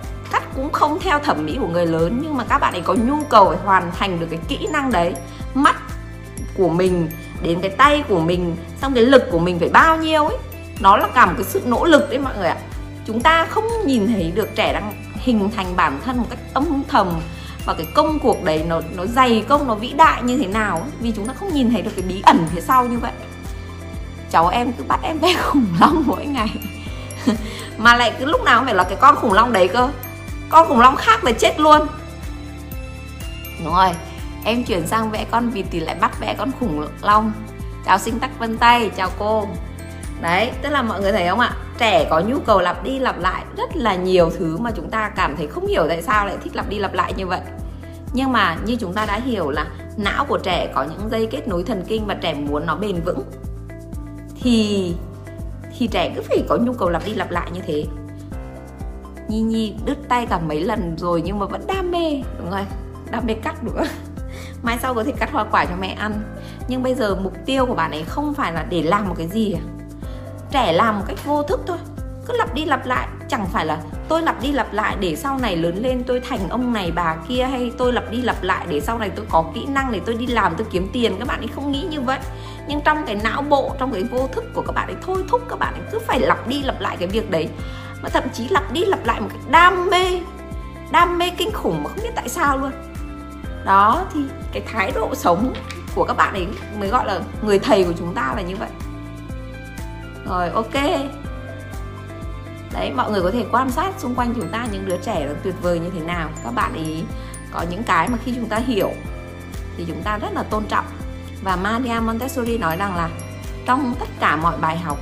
cũng 0.56 0.72
không 0.72 1.00
theo 1.00 1.20
thẩm 1.20 1.46
mỹ 1.46 1.58
của 1.60 1.68
người 1.68 1.86
lớn 1.86 2.20
nhưng 2.24 2.38
mà 2.38 2.44
các 2.50 2.60
bạn 2.60 2.74
ấy 2.74 2.82
có 2.82 2.94
nhu 2.94 3.24
cầu 3.30 3.50
phải 3.50 3.58
hoàn 3.66 3.92
thành 3.92 4.20
được 4.20 4.28
cái 4.30 4.40
kỹ 4.48 4.68
năng 4.72 4.92
đấy. 4.92 5.14
Mắt 5.54 5.76
của 6.58 6.70
mình 6.70 7.10
đến 7.42 7.60
cái 7.62 7.70
tay 7.70 8.04
của 8.10 8.20
mình 8.20 8.56
xong 8.82 8.94
cái 8.94 9.04
lực 9.04 9.24
của 9.32 9.40
mình 9.40 9.60
phải 9.60 9.70
bao 9.70 9.98
nhiêu 9.98 10.26
ấy. 10.26 10.38
Nó 10.80 10.98
là 10.98 11.08
cả 11.14 11.26
một 11.26 11.34
cái 11.38 11.46
sự 11.46 11.62
nỗ 11.66 11.86
lực 11.86 12.10
đấy 12.10 12.20
mọi 12.20 12.38
người 12.38 12.48
ạ. 12.48 12.58
Chúng 13.08 13.22
ta 13.22 13.46
không 13.46 13.64
nhìn 13.86 14.08
thấy 14.08 14.32
được 14.36 14.56
trẻ 14.56 14.74
đang 14.74 14.94
hình 15.16 15.50
thành 15.56 15.76
bản 15.76 16.00
thân 16.06 16.18
một 16.18 16.26
cách 16.30 16.40
âm 16.54 16.84
thầm 16.88 17.08
và 17.66 17.74
cái 17.74 17.88
công 17.94 18.20
cuộc 18.20 18.44
đấy 18.44 18.64
nó 18.68 18.82
nó 18.96 19.06
dày 19.06 19.46
công 19.48 19.68
nó 19.68 19.76
vĩ 19.76 19.94
đại 19.98 20.24
như 20.24 20.38
thế 20.38 20.48
nào 20.48 20.78
ấy, 20.78 20.90
vì 21.00 21.12
chúng 21.12 21.28
ta 21.28 21.34
không 21.34 21.54
nhìn 21.54 21.72
thấy 21.72 21.82
được 21.82 21.92
cái 21.96 22.06
bí 22.08 22.22
ẩn 22.26 22.48
phía 22.54 22.62
sau 22.62 22.86
như 22.86 23.00
vậy. 23.00 23.12
Cháu 24.32 24.48
em 24.48 24.74
cứ 24.74 24.84
bắt 24.88 25.00
em 25.04 25.22
bé 25.22 25.34
khủng 25.34 25.68
long 25.80 26.04
mỗi 26.06 26.26
ngày. 26.26 26.50
Mà 27.78 27.96
lại 27.96 28.14
cứ 28.20 28.26
lúc 28.26 28.44
nào 28.44 28.60
cũng 28.60 28.66
phải 28.66 28.76
là 28.76 28.84
cái 28.84 28.98
con 29.02 29.16
khủng 29.16 29.34
long 29.34 29.54
đấy 29.54 29.68
cơ 29.68 29.90
con 30.50 30.68
khủng 30.68 30.80
long 30.80 30.96
khác 30.96 31.24
là 31.24 31.32
chết 31.32 31.60
luôn. 31.60 31.82
Đúng 33.64 33.74
rồi 33.74 33.90
em 34.46 34.64
chuyển 34.64 34.88
sang 34.88 35.12
vẽ 35.12 35.26
con 35.32 35.50
vịt 35.50 35.66
thì 35.72 35.80
lại 35.80 35.96
bắt 36.02 36.20
vẽ 36.20 36.36
con 36.38 36.52
khủng 36.60 36.88
long. 37.02 37.32
Chào 37.86 37.98
sinh 37.98 38.20
tắc 38.20 38.40
vân 38.40 38.58
tay 38.58 38.92
chào 38.96 39.10
cô. 39.20 39.48
Đấy 40.22 40.52
tức 40.62 40.70
là 40.70 40.82
mọi 40.82 41.02
người 41.02 41.12
thấy 41.12 41.28
không 41.28 41.40
ạ? 41.40 41.52
Trẻ 41.78 42.08
có 42.10 42.20
nhu 42.20 42.40
cầu 42.40 42.62
lặp 42.62 42.84
đi 42.84 43.00
lặp 43.00 43.20
lại 43.20 43.46
rất 43.58 43.76
là 43.76 43.96
nhiều 43.96 44.32
thứ 44.40 44.58
mà 44.58 44.72
chúng 44.76 44.90
ta 44.90 45.10
cảm 45.10 45.36
thấy 45.36 45.48
không 45.48 45.68
hiểu 45.68 45.86
tại 45.88 46.02
sao 46.02 46.26
lại 46.26 46.38
thích 46.44 46.56
lặp 46.56 46.70
đi 46.70 46.80
lặp 46.80 46.94
lại 46.94 47.14
như 47.14 47.28
vậy. 47.28 47.42
Nhưng 48.14 48.32
mà 48.32 48.58
như 48.66 48.76
chúng 48.80 48.94
ta 48.94 49.06
đã 49.06 49.20
hiểu 49.26 49.50
là 49.50 49.66
não 49.98 50.26
của 50.26 50.38
trẻ 50.38 50.72
có 50.76 50.84
những 50.84 51.10
dây 51.12 51.28
kết 51.32 51.48
nối 51.48 51.64
thần 51.64 51.84
kinh 51.88 52.06
và 52.06 52.14
trẻ 52.14 52.34
muốn 52.34 52.66
nó 52.66 52.76
bền 52.76 53.02
vững 53.02 53.24
thì 54.42 54.94
thì 55.78 55.88
trẻ 55.88 56.14
cứ 56.16 56.22
phải 56.22 56.44
có 56.50 56.58
nhu 56.58 56.74
cầu 56.74 56.90
lặp 56.90 57.06
đi 57.06 57.14
lặp 57.14 57.32
lại 57.32 57.50
như 57.54 57.62
thế 57.68 57.86
Nhi 59.28 59.42
Nhi 59.42 59.74
đứt 59.86 59.98
tay 60.10 60.26
cả 60.26 60.40
mấy 60.40 60.62
lần 60.62 60.96
rồi 60.98 61.22
nhưng 61.26 61.40
mà 61.40 61.46
vẫn 61.46 61.62
đam 61.68 61.92
mê, 61.92 62.22
đúng 62.38 62.52
rồi, 62.52 62.66
đam 63.12 63.26
mê 63.26 63.34
cắt 63.34 63.64
nữa 63.64 63.84
mai 64.64 64.78
sau 64.82 64.94
có 64.94 65.04
thể 65.04 65.12
cắt 65.12 65.32
hoa 65.32 65.44
quả 65.52 65.66
cho 65.66 65.76
mẹ 65.80 65.96
ăn. 66.00 66.14
Nhưng 66.68 66.84
bây 66.84 66.96
giờ 66.96 67.16
mục 67.16 67.34
tiêu 67.46 67.66
của 67.66 67.76
bạn 67.76 67.92
ấy 67.92 68.04
không 68.04 68.34
phải 68.34 68.54
là 68.54 68.66
để 68.70 68.84
làm 68.84 69.08
một 69.08 69.16
cái 69.18 69.28
gì 69.28 69.54
à 69.54 69.62
trẻ 70.52 70.74
làm 70.74 71.00
một 71.00 71.06
cách 71.08 71.26
vô 71.26 71.44
thức 71.44 71.60
thôi, 71.68 71.78
cứ 72.28 72.38
lặp 72.38 72.54
đi 72.54 72.66
lặp 72.66 72.86
lại. 72.86 73.08
Chẳng 73.30 73.46
phải 73.46 73.66
là 73.66 73.78
tôi 74.08 74.22
lặp 74.22 74.42
đi 74.42 74.52
lặp 74.52 74.74
lại 74.74 74.98
để 75.00 75.16
sau 75.16 75.38
này 75.38 75.58
lớn 75.58 75.76
lên 75.82 76.04
tôi 76.08 76.20
thành 76.30 76.50
ông 76.50 76.74
này 76.74 76.92
bà 76.92 77.16
kia 77.28 77.44
hay 77.44 77.72
tôi 77.78 77.94
lặp 77.94 78.12
đi 78.12 78.22
lặp 78.22 78.44
lại 78.44 78.66
để 78.70 78.80
sau 78.80 79.00
này 79.00 79.10
tôi 79.10 79.26
có 79.30 79.46
kỹ 79.56 79.66
năng 79.66 79.92
để 79.92 80.02
tôi 80.06 80.16
đi 80.16 80.28
làm, 80.28 80.54
tôi 80.58 80.68
kiếm 80.72 80.90
tiền. 80.94 81.16
Các 81.20 81.28
bạn 81.28 81.40
ấy 81.40 81.48
không 81.48 81.72
nghĩ 81.72 81.88
như 81.92 82.02
vậy. 82.02 82.20
Nhưng 82.68 82.82
trong 82.82 82.98
cái 83.06 83.16
não 83.16 83.42
bộ, 83.42 83.76
trong 83.80 83.92
cái 83.94 84.04
vô 84.04 84.28
thức 84.28 84.44
của 84.54 84.62
các 84.62 84.74
bạn 84.76 84.88
ấy, 84.88 84.96
thôi 85.02 85.24
thúc 85.30 85.42
các 85.50 85.60
bạn 85.60 85.74
ấy 85.74 85.84
cứ 85.92 86.00
phải 86.00 86.20
lặp 86.20 86.48
đi 86.48 86.62
lặp 86.64 86.82
lại 86.82 86.98
cái 87.00 87.08
việc 87.08 87.32
đấy 87.32 87.50
mà 88.06 88.10
thậm 88.10 88.24
chí 88.34 88.48
lặp 88.50 88.72
đi 88.72 88.86
lặp 88.86 89.06
lại 89.06 89.22
một 89.22 89.28
cách 89.32 89.42
đam 89.50 89.90
mê 89.90 90.22
đam 90.92 91.18
mê 91.18 91.30
kinh 91.38 91.52
khủng 91.52 91.84
mà 91.84 91.90
không 91.90 92.00
biết 92.04 92.10
tại 92.16 92.30
sao 92.30 92.58
luôn. 92.58 92.72
Đó, 93.66 94.06
thì 94.14 94.20
cái 94.52 94.64
thái 94.72 94.92
độ 94.92 95.16
sống 95.16 95.54
của 95.96 96.04
các 96.04 96.14
bạn 96.14 96.34
ấy 96.34 96.48
mới 96.80 96.90
gọi 96.90 97.06
là 97.06 97.20
người 97.42 97.60
thầy 97.60 97.84
của 97.84 97.94
chúng 98.00 98.14
ta 98.14 98.34
là 98.36 98.42
như 98.42 98.56
vậy. 98.56 98.70
Rồi, 100.26 100.50
ok. 100.50 100.74
Đấy, 102.74 102.92
mọi 102.96 103.12
người 103.12 103.22
có 103.22 103.32
thể 103.32 103.46
quan 103.52 103.72
sát 103.72 103.94
xung 103.98 104.16
quanh 104.16 104.34
chúng 104.36 104.50
ta 104.52 104.68
những 104.72 104.86
đứa 104.86 104.98
trẻ 104.98 105.26
nó 105.28 105.34
tuyệt 105.44 105.56
vời 105.62 105.80
như 105.80 105.90
thế 105.90 106.00
nào. 106.00 106.30
Các 106.44 106.52
bạn 106.52 106.74
ý 106.74 107.04
có 107.52 107.66
những 107.70 107.84
cái 107.84 108.10
mà 108.10 108.18
khi 108.26 108.34
chúng 108.36 108.50
ta 108.50 108.58
hiểu 108.58 108.92
thì 109.78 109.86
chúng 109.88 110.02
ta 110.04 110.18
rất 110.18 110.34
là 110.34 110.44
tôn 110.44 110.66
trọng. 110.66 110.86
Và 111.44 111.56
Maria 111.56 112.00
Montessori 112.00 112.58
nói 112.58 112.78
rằng 112.78 112.96
là 112.96 113.10
trong 113.66 113.94
tất 114.00 114.08
cả 114.20 114.36
mọi 114.36 114.58
bài 114.58 114.78
học 114.78 114.98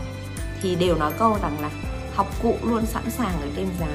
thì 0.62 0.76
đều 0.76 0.96
nói 0.96 1.12
câu 1.20 1.38
rằng 1.42 1.58
là 1.62 1.70
học 2.16 2.28
cụ 2.44 2.56
luôn 2.64 2.86
sẵn 2.86 3.10
sàng 3.10 3.42
ở 3.42 3.48
trên 3.56 3.68
giá. 3.80 3.88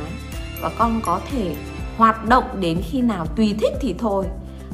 Và 0.62 0.70
con 0.78 1.00
có 1.04 1.20
thể 1.30 1.56
hoạt 1.96 2.24
động 2.24 2.44
đến 2.60 2.80
khi 2.84 3.00
nào 3.00 3.26
tùy 3.26 3.56
thích 3.60 3.72
thì 3.80 3.94
thôi. 3.98 4.26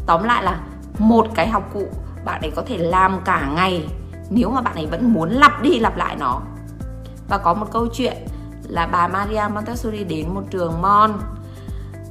Tóm 0.07 0.25
lại 0.25 0.43
là 0.43 0.61
một 0.99 1.27
cái 1.35 1.49
học 1.49 1.71
cụ 1.73 1.87
bạn 2.25 2.41
ấy 2.41 2.51
có 2.57 2.63
thể 2.67 2.79
làm 2.79 3.21
cả 3.25 3.51
ngày 3.55 3.89
nếu 4.31 4.51
mà 4.51 4.61
bạn 4.61 4.75
ấy 4.75 4.87
vẫn 4.87 5.13
muốn 5.13 5.31
lặp 5.31 5.63
đi 5.63 5.79
lặp 5.79 5.97
lại 5.97 6.17
nó. 6.17 6.41
Và 7.29 7.39
có 7.39 7.55
một 7.55 7.67
câu 7.73 7.87
chuyện 7.93 8.17
là 8.69 8.87
bà 8.87 9.09
Maria 9.09 9.43
Montessori 9.55 10.05
đến 10.05 10.35
một 10.35 10.43
trường 10.51 10.83
Mon, 10.83 11.13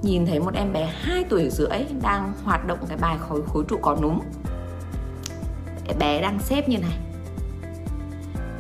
nhìn 0.01 0.25
thấy 0.25 0.39
một 0.39 0.53
em 0.53 0.73
bé 0.73 0.93
2 1.01 1.23
tuổi 1.29 1.49
rưỡi 1.49 1.85
đang 2.01 2.33
hoạt 2.43 2.67
động 2.67 2.77
cái 2.87 2.97
bài 2.97 3.17
khối 3.19 3.41
khối 3.53 3.63
trụ 3.69 3.77
có 3.81 3.95
núm. 4.01 4.19
Bé 5.99 6.21
đang 6.21 6.39
xếp 6.39 6.69
như 6.69 6.77
này. 6.77 6.97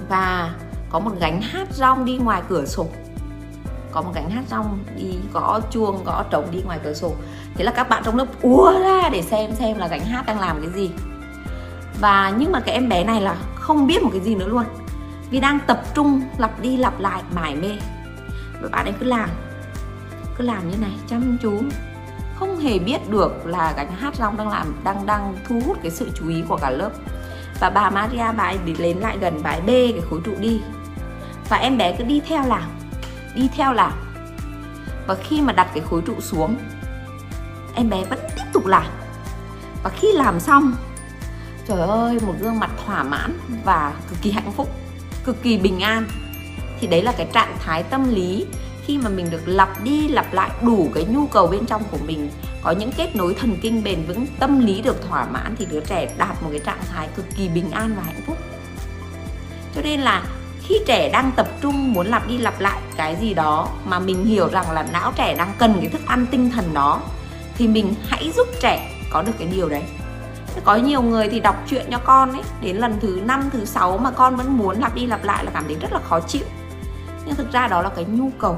Và 0.09 0.53
có 0.93 0.99
một 0.99 1.11
gánh 1.19 1.41
hát 1.41 1.67
rong 1.71 2.05
đi 2.05 2.17
ngoài 2.17 2.41
cửa 2.49 2.65
sổ. 2.65 2.87
Có 3.91 4.01
một 4.01 4.11
gánh 4.15 4.29
hát 4.29 4.43
rong 4.49 4.79
đi 4.97 5.15
gõ 5.33 5.59
chuông 5.71 6.03
gõ 6.03 6.23
trống 6.23 6.47
đi 6.51 6.61
ngoài 6.65 6.79
cửa 6.83 6.93
sổ. 6.93 7.13
Thế 7.55 7.63
là 7.63 7.71
các 7.71 7.89
bạn 7.89 8.03
trong 8.05 8.17
lớp 8.17 8.25
ùa 8.41 8.79
ra 8.79 9.09
để 9.09 9.21
xem 9.21 9.55
xem 9.55 9.77
là 9.77 9.87
gánh 9.87 10.05
hát 10.05 10.25
đang 10.25 10.39
làm 10.39 10.61
cái 10.61 10.69
gì. 10.69 10.91
Và 12.01 12.33
nhưng 12.37 12.51
mà 12.51 12.59
cái 12.59 12.73
em 12.73 12.89
bé 12.89 13.03
này 13.03 13.21
là 13.21 13.35
không 13.55 13.87
biết 13.87 14.03
một 14.03 14.09
cái 14.11 14.21
gì 14.21 14.35
nữa 14.35 14.47
luôn. 14.47 14.63
Vì 15.29 15.39
đang 15.39 15.59
tập 15.67 15.83
trung, 15.95 16.21
lặp 16.37 16.61
đi 16.61 16.77
lặp 16.77 16.99
lại, 16.99 17.21
mải 17.35 17.55
mê. 17.55 17.71
Và 18.61 18.69
bạn 18.71 18.85
ấy 18.85 18.93
cứ 18.99 19.05
làm 19.05 19.29
cứ 20.37 20.43
làm 20.43 20.71
như 20.71 20.77
này, 20.77 20.93
chăm 21.07 21.37
chú. 21.41 21.53
Không 22.35 22.59
hề 22.59 22.79
biết 22.79 23.09
được 23.09 23.45
là 23.45 23.73
gánh 23.77 23.91
hát 23.91 24.15
rong 24.15 24.37
đang 24.37 24.49
làm, 24.49 24.75
đang 24.83 25.05
đang 25.05 25.35
thu 25.47 25.61
hút 25.65 25.77
cái 25.81 25.91
sự 25.91 26.09
chú 26.13 26.29
ý 26.29 26.43
của 26.47 26.57
cả 26.57 26.69
lớp. 26.69 26.91
Và 27.59 27.69
bà 27.69 27.89
Maria, 27.89 28.31
bà 28.37 28.43
ấy 28.43 28.57
đi 28.65 28.75
lên 28.75 28.97
lại 28.97 29.17
gần, 29.21 29.39
bà 29.43 29.49
ấy 29.49 29.61
bê 29.61 29.91
cái 29.91 30.01
khối 30.09 30.19
trụ 30.25 30.31
đi 30.39 30.61
và 31.49 31.57
em 31.57 31.77
bé 31.77 31.95
cứ 31.97 32.03
đi 32.03 32.21
theo 32.27 32.47
làm 32.47 32.63
đi 33.35 33.49
theo 33.55 33.73
làm 33.73 33.93
và 35.07 35.15
khi 35.15 35.41
mà 35.41 35.53
đặt 35.53 35.67
cái 35.73 35.83
khối 35.89 36.01
trụ 36.05 36.21
xuống, 36.21 36.55
em 37.75 37.89
bé 37.89 38.03
vẫn 38.05 38.19
tiếp 38.35 38.43
tục 38.53 38.65
làm 38.65 38.85
và 39.83 39.89
khi 39.89 40.07
làm 40.13 40.39
xong, 40.39 40.75
trời 41.67 41.81
ơi, 41.81 42.19
một 42.25 42.33
gương 42.39 42.59
mặt 42.59 42.71
thỏa 42.85 43.03
mãn 43.03 43.37
và 43.63 43.93
cực 44.09 44.21
kỳ 44.21 44.31
hạnh 44.31 44.51
phúc, 44.51 44.69
cực 45.23 45.43
kỳ 45.43 45.57
bình 45.57 45.79
an. 45.79 46.07
Thì 46.79 46.87
đấy 46.87 47.01
là 47.01 47.11
cái 47.17 47.27
trạng 47.33 47.57
thái 47.59 47.83
tâm 47.83 48.13
lý 48.13 48.45
khi 48.85 48.97
mà 48.97 49.09
mình 49.09 49.29
được 49.29 49.41
lặp 49.45 49.83
đi 49.83 50.07
lặp 50.07 50.33
lại 50.33 50.51
đủ 50.61 50.89
cái 50.95 51.05
nhu 51.05 51.27
cầu 51.27 51.47
bên 51.47 51.65
trong 51.65 51.83
của 51.91 51.97
mình, 52.05 52.29
có 52.61 52.71
những 52.71 52.91
kết 52.91 53.15
nối 53.15 53.33
thần 53.33 53.57
kinh 53.61 53.83
bền 53.83 54.05
vững, 54.07 54.27
tâm 54.39 54.59
lý 54.59 54.81
được 54.81 55.07
thỏa 55.07 55.25
mãn 55.25 55.55
thì 55.57 55.65
đứa 55.65 55.79
trẻ 55.79 56.13
đạt 56.17 56.43
một 56.43 56.49
cái 56.51 56.59
trạng 56.59 56.83
thái 56.91 57.07
cực 57.15 57.25
kỳ 57.37 57.47
bình 57.47 57.71
an 57.71 57.93
và 57.95 58.03
hạnh 58.03 58.21
phúc. 58.27 58.37
Cho 59.75 59.81
nên 59.81 59.99
là 59.99 60.23
khi 60.63 60.79
trẻ 60.85 61.09
đang 61.09 61.31
tập 61.35 61.47
trung 61.61 61.93
muốn 61.93 62.07
lặp 62.07 62.27
đi 62.27 62.37
lặp 62.37 62.59
lại 62.59 62.81
cái 62.97 63.15
gì 63.21 63.33
đó 63.33 63.67
mà 63.85 63.99
mình 63.99 64.25
hiểu 64.25 64.49
rằng 64.49 64.71
là 64.71 64.85
não 64.91 65.11
trẻ 65.15 65.35
đang 65.37 65.53
cần 65.57 65.77
cái 65.79 65.89
thức 65.89 66.01
ăn 66.05 66.25
tinh 66.31 66.51
thần 66.51 66.73
đó, 66.73 67.01
thì 67.57 67.67
mình 67.67 67.93
hãy 68.07 68.31
giúp 68.35 68.47
trẻ 68.61 68.89
có 69.11 69.21
được 69.21 69.31
cái 69.39 69.47
điều 69.47 69.69
đấy. 69.69 69.83
Có 70.63 70.75
nhiều 70.75 71.01
người 71.01 71.29
thì 71.29 71.39
đọc 71.39 71.55
truyện 71.67 71.85
cho 71.91 71.97
con 71.97 72.31
ấy, 72.31 72.41
đến 72.61 72.77
lần 72.77 72.99
thứ 72.99 73.21
năm, 73.25 73.49
thứ 73.53 73.65
sáu 73.65 73.97
mà 73.97 74.11
con 74.11 74.35
vẫn 74.35 74.57
muốn 74.57 74.79
lặp 74.79 74.95
đi 74.95 75.05
lặp 75.05 75.23
lại 75.23 75.45
là 75.45 75.51
cảm 75.53 75.63
thấy 75.67 75.75
rất 75.81 75.93
là 75.93 75.99
khó 76.09 76.19
chịu. 76.19 76.43
Nhưng 77.25 77.35
thực 77.35 77.51
ra 77.51 77.67
đó 77.67 77.81
là 77.81 77.89
cái 77.89 78.05
nhu 78.05 78.29
cầu, 78.39 78.53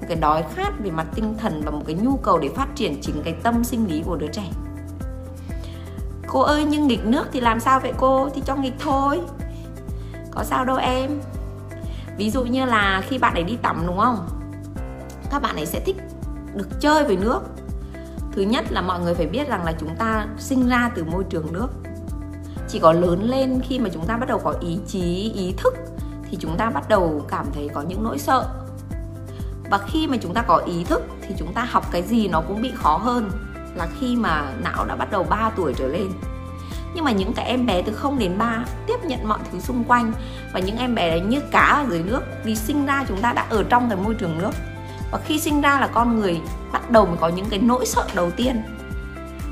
một 0.00 0.06
cái 0.08 0.16
đói 0.16 0.44
khát 0.54 0.72
về 0.78 0.90
mặt 0.90 1.06
tinh 1.14 1.34
thần 1.38 1.62
và 1.64 1.70
một 1.70 1.82
cái 1.86 1.96
nhu 1.96 2.16
cầu 2.16 2.38
để 2.38 2.48
phát 2.56 2.66
triển 2.74 3.00
chính 3.02 3.22
cái 3.22 3.34
tâm 3.42 3.64
sinh 3.64 3.86
lý 3.88 4.02
của 4.06 4.16
đứa 4.16 4.28
trẻ. 4.32 4.44
Cô 6.26 6.40
ơi, 6.40 6.64
nhưng 6.64 6.86
nghịch 6.86 7.06
nước 7.06 7.26
thì 7.32 7.40
làm 7.40 7.60
sao 7.60 7.80
vậy 7.80 7.92
cô? 7.96 8.28
Thì 8.34 8.42
cho 8.46 8.56
nghịch 8.56 8.74
thôi 8.78 9.20
có 10.30 10.44
sao 10.44 10.64
đâu 10.64 10.76
em. 10.76 11.20
Ví 12.16 12.30
dụ 12.30 12.44
như 12.44 12.64
là 12.64 13.02
khi 13.08 13.18
bạn 13.18 13.34
ấy 13.34 13.42
đi 13.42 13.56
tắm, 13.56 13.82
đúng 13.86 13.98
không? 13.98 14.28
Các 15.30 15.42
bạn 15.42 15.56
ấy 15.56 15.66
sẽ 15.66 15.80
thích 15.80 15.96
được 16.54 16.68
chơi 16.80 17.04
với 17.04 17.16
nước. 17.16 17.40
Thứ 18.32 18.42
nhất 18.42 18.72
là 18.72 18.80
mọi 18.80 19.00
người 19.00 19.14
phải 19.14 19.26
biết 19.26 19.48
rằng 19.48 19.64
là 19.64 19.72
chúng 19.80 19.96
ta 19.96 20.26
sinh 20.38 20.68
ra 20.68 20.90
từ 20.94 21.04
môi 21.04 21.24
trường 21.30 21.52
nước. 21.52 21.68
Chỉ 22.68 22.78
có 22.78 22.92
lớn 22.92 23.22
lên 23.22 23.60
khi 23.68 23.78
mà 23.78 23.90
chúng 23.94 24.06
ta 24.06 24.16
bắt 24.16 24.28
đầu 24.28 24.38
có 24.38 24.54
ý 24.60 24.78
chí, 24.86 25.32
ý 25.34 25.54
thức 25.56 25.74
thì 26.30 26.36
chúng 26.40 26.56
ta 26.56 26.70
bắt 26.70 26.88
đầu 26.88 27.24
cảm 27.28 27.46
thấy 27.54 27.68
có 27.74 27.82
những 27.82 28.04
nỗi 28.04 28.18
sợ. 28.18 28.48
Và 29.70 29.78
khi 29.78 30.06
mà 30.06 30.16
chúng 30.16 30.34
ta 30.34 30.42
có 30.42 30.56
ý 30.56 30.84
thức 30.84 31.02
thì 31.22 31.34
chúng 31.38 31.52
ta 31.52 31.64
học 31.70 31.84
cái 31.92 32.02
gì 32.02 32.28
nó 32.28 32.40
cũng 32.48 32.62
bị 32.62 32.72
khó 32.74 32.96
hơn 32.96 33.30
là 33.74 33.88
khi 34.00 34.16
mà 34.16 34.52
não 34.64 34.84
đã 34.84 34.96
bắt 34.96 35.10
đầu 35.10 35.24
3 35.24 35.50
tuổi 35.56 35.74
trở 35.74 35.88
lên. 35.88 36.08
Nhưng 36.94 37.04
mà 37.04 37.12
những 37.12 37.32
cái 37.32 37.46
em 37.46 37.66
bé 37.66 37.82
từ 37.82 37.92
0 37.92 38.18
đến 38.18 38.38
3 38.38 38.64
tiếp 39.02 39.08
nhận 39.08 39.28
mọi 39.28 39.38
thứ 39.52 39.60
xung 39.60 39.84
quanh. 39.84 40.12
Và 40.52 40.60
những 40.60 40.78
em 40.78 40.94
bé 40.94 41.10
đấy 41.10 41.20
như 41.20 41.40
cá 41.50 41.60
ở 41.60 41.86
dưới 41.90 42.02
nước, 42.02 42.22
vì 42.44 42.56
sinh 42.56 42.86
ra 42.86 43.04
chúng 43.08 43.20
ta 43.20 43.32
đã 43.32 43.46
ở 43.50 43.64
trong 43.68 43.88
cái 43.88 43.98
môi 43.98 44.14
trường 44.14 44.38
nước. 44.38 44.50
Và 45.10 45.18
khi 45.24 45.38
sinh 45.38 45.60
ra 45.60 45.80
là 45.80 45.86
con 45.86 46.20
người 46.20 46.40
bắt 46.72 46.90
đầu 46.90 47.06
mới 47.06 47.16
có 47.20 47.28
những 47.28 47.46
cái 47.50 47.58
nỗi 47.58 47.86
sợ 47.86 48.06
đầu 48.14 48.30
tiên. 48.30 48.62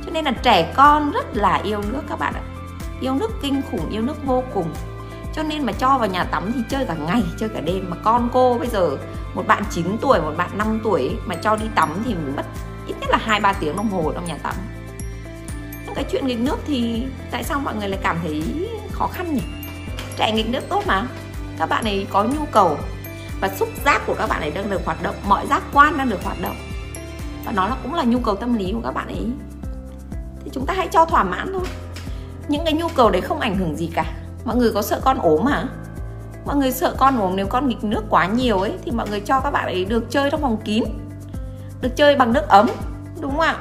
Cho 0.05 0.11
nên 0.13 0.25
là 0.25 0.31
trẻ 0.31 0.73
con 0.77 1.11
rất 1.11 1.37
là 1.37 1.61
yêu 1.65 1.83
nước 1.93 2.03
các 2.09 2.19
bạn 2.19 2.35
ạ. 2.35 2.43
Yêu 3.01 3.15
nước 3.15 3.31
kinh 3.43 3.63
khủng, 3.71 3.91
yêu 3.91 4.03
nước 4.03 4.27
vô 4.27 4.43
cùng. 4.55 4.75
Cho 5.35 5.43
nên 5.43 5.67
mà 5.67 5.73
cho 5.73 5.99
vào 5.99 6.09
nhà 6.09 6.25
tắm 6.25 6.53
thì 6.55 6.61
chơi 6.69 6.85
cả 6.85 6.95
ngày, 6.95 7.23
chơi 7.39 7.49
cả 7.49 7.61
đêm. 7.61 7.91
Mà 7.91 7.97
con 8.05 8.29
cô 8.33 8.59
bây 8.59 8.69
giờ, 8.69 8.97
một 9.35 9.47
bạn 9.47 9.63
9 9.71 9.97
tuổi, 10.01 10.21
một 10.21 10.33
bạn 10.37 10.51
5 10.59 10.81
tuổi 10.85 11.17
mà 11.27 11.35
cho 11.35 11.57
đi 11.57 11.67
tắm 11.75 11.89
thì 12.05 12.15
mất 12.37 12.43
ít 12.87 12.95
nhất 13.01 13.11
là 13.11 13.19
hai, 13.21 13.41
ba 13.41 13.53
tiếng 13.53 13.77
đồng 13.77 13.89
hồ 13.89 14.13
trong 14.15 14.25
nhà 14.25 14.37
tắm. 14.43 14.55
Cái 15.95 16.05
chuyện 16.13 16.27
nghịch 16.27 16.41
nước 16.41 16.59
thì 16.67 17.07
tại 17.31 17.45
sao 17.45 17.61
mọi 17.61 17.75
người 17.77 17.89
lại 17.89 18.01
cảm 18.03 18.17
thấy 18.23 18.43
khó 18.99 19.07
khăn 19.07 19.35
nhỉ? 19.35 19.43
Trẻ 20.17 20.33
nghịch 20.33 20.49
nước 20.49 20.61
tốt 20.69 20.83
mà. 20.87 21.07
Các 21.59 21.69
bạn 21.69 21.85
ấy 21.85 22.07
có 22.13 22.25
nhu 22.25 22.45
cầu 22.53 22.77
và 23.41 23.49
xúc 23.49 23.69
giác 23.85 24.03
của 24.07 24.15
các 24.19 24.29
bạn 24.29 24.41
ấy 24.41 24.51
đang 24.51 24.71
được 24.71 24.85
hoạt 24.85 25.03
động, 25.03 25.15
mọi 25.29 25.47
giác 25.47 25.63
quan 25.73 25.99
đang 25.99 26.09
được 26.09 26.25
hoạt 26.25 26.41
động. 26.43 26.57
Và 27.45 27.53
nó 27.53 27.69
là 27.69 27.77
cũng 27.83 27.95
là 27.95 28.05
nhu 28.05 28.19
cầu 28.19 28.37
tâm 28.37 28.55
lý 28.55 28.73
của 28.73 28.81
các 28.85 28.95
bạn 28.95 29.07
ấy. 29.07 29.27
Thì 30.45 30.51
chúng 30.55 30.67
ta 30.67 30.75
hãy 30.77 30.89
cho 30.93 31.05
thỏa 31.05 31.25
mãn 31.25 31.53
thôi. 31.53 31.65
Những 32.49 32.65
cái 32.65 32.75
nhu 32.75 32.89
cầu 32.89 33.11
đấy 33.11 33.21
không 33.21 33.41
ảnh 33.41 33.57
hưởng 33.57 33.77
gì 33.77 33.91
cả. 33.95 34.05
Mọi 34.45 34.57
người 34.57 34.73
có 34.73 34.83
sợ 34.83 35.01
con 35.05 35.19
ốm 35.19 35.47
hả? 35.47 35.65
Mọi 36.47 36.57
người 36.57 36.73
sợ 36.73 36.95
con 36.99 37.21
ốm 37.21 37.37
nếu 37.37 37.47
con 37.47 37.69
nghịch 37.69 37.85
nước 37.85 38.05
quá 38.11 38.27
nhiều 38.27 38.59
ấy, 38.59 38.73
thì 38.85 38.91
mọi 38.91 39.09
người 39.09 39.21
cho 39.21 39.41
các 39.41 39.51
bạn 39.51 39.65
ấy 39.65 39.85
được 39.85 40.11
chơi 40.11 40.31
trong 40.31 40.43
phòng 40.43 40.57
kín, 40.65 40.85
được 41.81 41.97
chơi 41.97 42.17
bằng 42.17 42.33
nước 42.33 42.49
ấm, 42.49 42.67
đúng 43.21 43.31
không 43.31 43.41
ạ? 43.41 43.57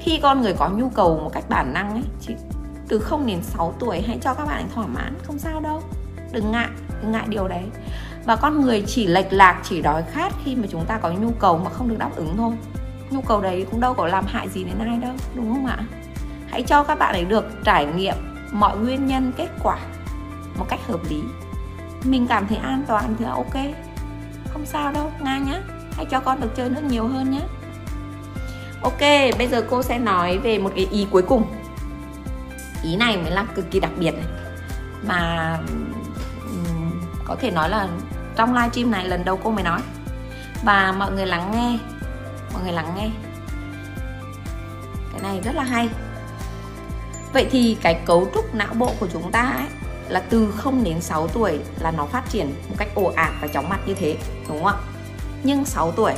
Khi 0.00 0.18
con 0.22 0.42
người 0.42 0.54
có 0.58 0.68
nhu 0.68 0.88
cầu 0.88 1.20
một 1.24 1.30
cách 1.32 1.44
bản 1.48 1.72
năng 1.72 1.90
ấy 1.90 2.02
từ 2.88 2.98
0 2.98 3.26
đến 3.26 3.42
6 3.42 3.74
tuổi, 3.78 4.00
hãy 4.06 4.18
cho 4.22 4.34
các 4.34 4.46
bạn 4.46 4.56
ấy 4.56 4.70
thỏa 4.74 4.86
mãn, 4.86 5.14
không 5.26 5.38
sao 5.38 5.60
đâu. 5.60 5.82
Đừng 6.32 6.52
ngại 6.52 6.68
đừng 7.02 7.12
ngại 7.12 7.24
điều 7.28 7.48
đấy. 7.48 7.64
Và 8.24 8.36
con 8.36 8.60
người 8.60 8.84
chỉ 8.86 9.06
lệch 9.06 9.32
lạc, 9.32 9.60
chỉ 9.64 9.82
đói 9.82 10.02
khát 10.12 10.32
khi 10.44 10.56
mà 10.56 10.66
chúng 10.70 10.84
ta 10.86 10.98
có 10.98 11.10
nhu 11.10 11.30
cầu 11.30 11.58
mà 11.64 11.70
không 11.70 11.88
được 11.88 11.98
đáp 11.98 12.10
ứng 12.16 12.36
thôi. 12.36 12.52
Nhu 13.10 13.20
cầu 13.20 13.40
đấy 13.40 13.66
cũng 13.70 13.80
đâu 13.80 13.94
có 13.94 14.06
làm 14.06 14.24
hại 14.26 14.48
gì 14.48 14.64
đến 14.64 14.88
ai 14.88 14.98
đâu, 14.98 15.12
đúng 15.34 15.54
không 15.54 15.66
ạ? 15.66 15.78
Hãy 16.48 16.62
cho 16.62 16.82
các 16.82 16.98
bạn 16.98 17.14
ấy 17.14 17.24
được 17.24 17.64
trải 17.64 17.86
nghiệm 17.86 18.14
mọi 18.52 18.76
nguyên 18.78 19.06
nhân, 19.06 19.32
kết 19.36 19.48
quả 19.62 19.78
một 20.58 20.66
cách 20.68 20.80
hợp 20.88 21.00
lý. 21.10 21.22
Mình 22.04 22.26
cảm 22.26 22.46
thấy 22.46 22.58
an 22.58 22.84
toàn 22.86 23.14
thì 23.18 23.24
là 23.24 23.30
ok. 23.30 23.54
Không 24.52 24.66
sao 24.66 24.92
đâu, 24.92 25.10
nga 25.20 25.38
nhá. 25.38 25.62
Hãy 25.92 26.04
cho 26.04 26.20
con 26.20 26.40
được 26.40 26.56
chơi 26.56 26.70
nước 26.70 26.82
nhiều 26.84 27.06
hơn 27.06 27.30
nhé 27.30 27.40
ok, 28.86 29.00
bây 29.38 29.46
giờ 29.46 29.64
cô 29.70 29.82
sẽ 29.82 29.98
nói 29.98 30.38
về 30.38 30.58
một 30.58 30.72
cái 30.76 30.86
ý 30.90 31.06
cuối 31.10 31.22
cùng 31.22 31.42
ý 32.82 32.96
này 32.96 33.16
mới 33.16 33.30
là 33.30 33.44
cực 33.54 33.70
kỳ 33.70 33.80
đặc 33.80 33.90
biệt 33.98 34.14
này. 34.14 34.26
Mà 35.06 35.58
có 37.24 37.36
thể 37.40 37.50
nói 37.50 37.70
là 37.70 37.88
trong 38.36 38.54
livestream 38.54 38.90
này 38.90 39.08
lần 39.08 39.24
đầu 39.24 39.40
cô 39.44 39.50
mới 39.50 39.64
nói. 39.64 39.80
Và 40.64 40.92
mọi 40.92 41.12
người 41.12 41.26
lắng 41.26 41.50
nghe, 41.54 41.78
mọi 42.52 42.62
người 42.62 42.72
lắng 42.72 42.92
nghe. 42.96 43.10
Cái 45.12 45.20
này 45.22 45.40
rất 45.44 45.54
là 45.54 45.62
hay. 45.62 45.88
Vậy 47.32 47.46
thì 47.50 47.76
cái 47.82 48.00
cấu 48.06 48.28
trúc 48.34 48.54
não 48.54 48.74
bộ 48.74 48.92
của 49.00 49.08
chúng 49.12 49.32
ta 49.32 49.40
ấy 49.40 49.66
là 50.08 50.22
từ 50.30 50.52
0 50.56 50.84
đến 50.84 51.00
6 51.00 51.28
tuổi 51.28 51.58
là 51.80 51.90
nó 51.90 52.06
phát 52.06 52.22
triển 52.28 52.54
một 52.68 52.74
cách 52.78 52.88
ồ 52.94 53.12
ạt 53.16 53.32
và 53.40 53.48
chóng 53.48 53.68
mặt 53.68 53.80
như 53.86 53.94
thế, 53.94 54.16
đúng 54.48 54.64
không 54.64 54.66
ạ? 54.66 54.74
Nhưng 55.42 55.64
6 55.64 55.92
tuổi 55.92 56.12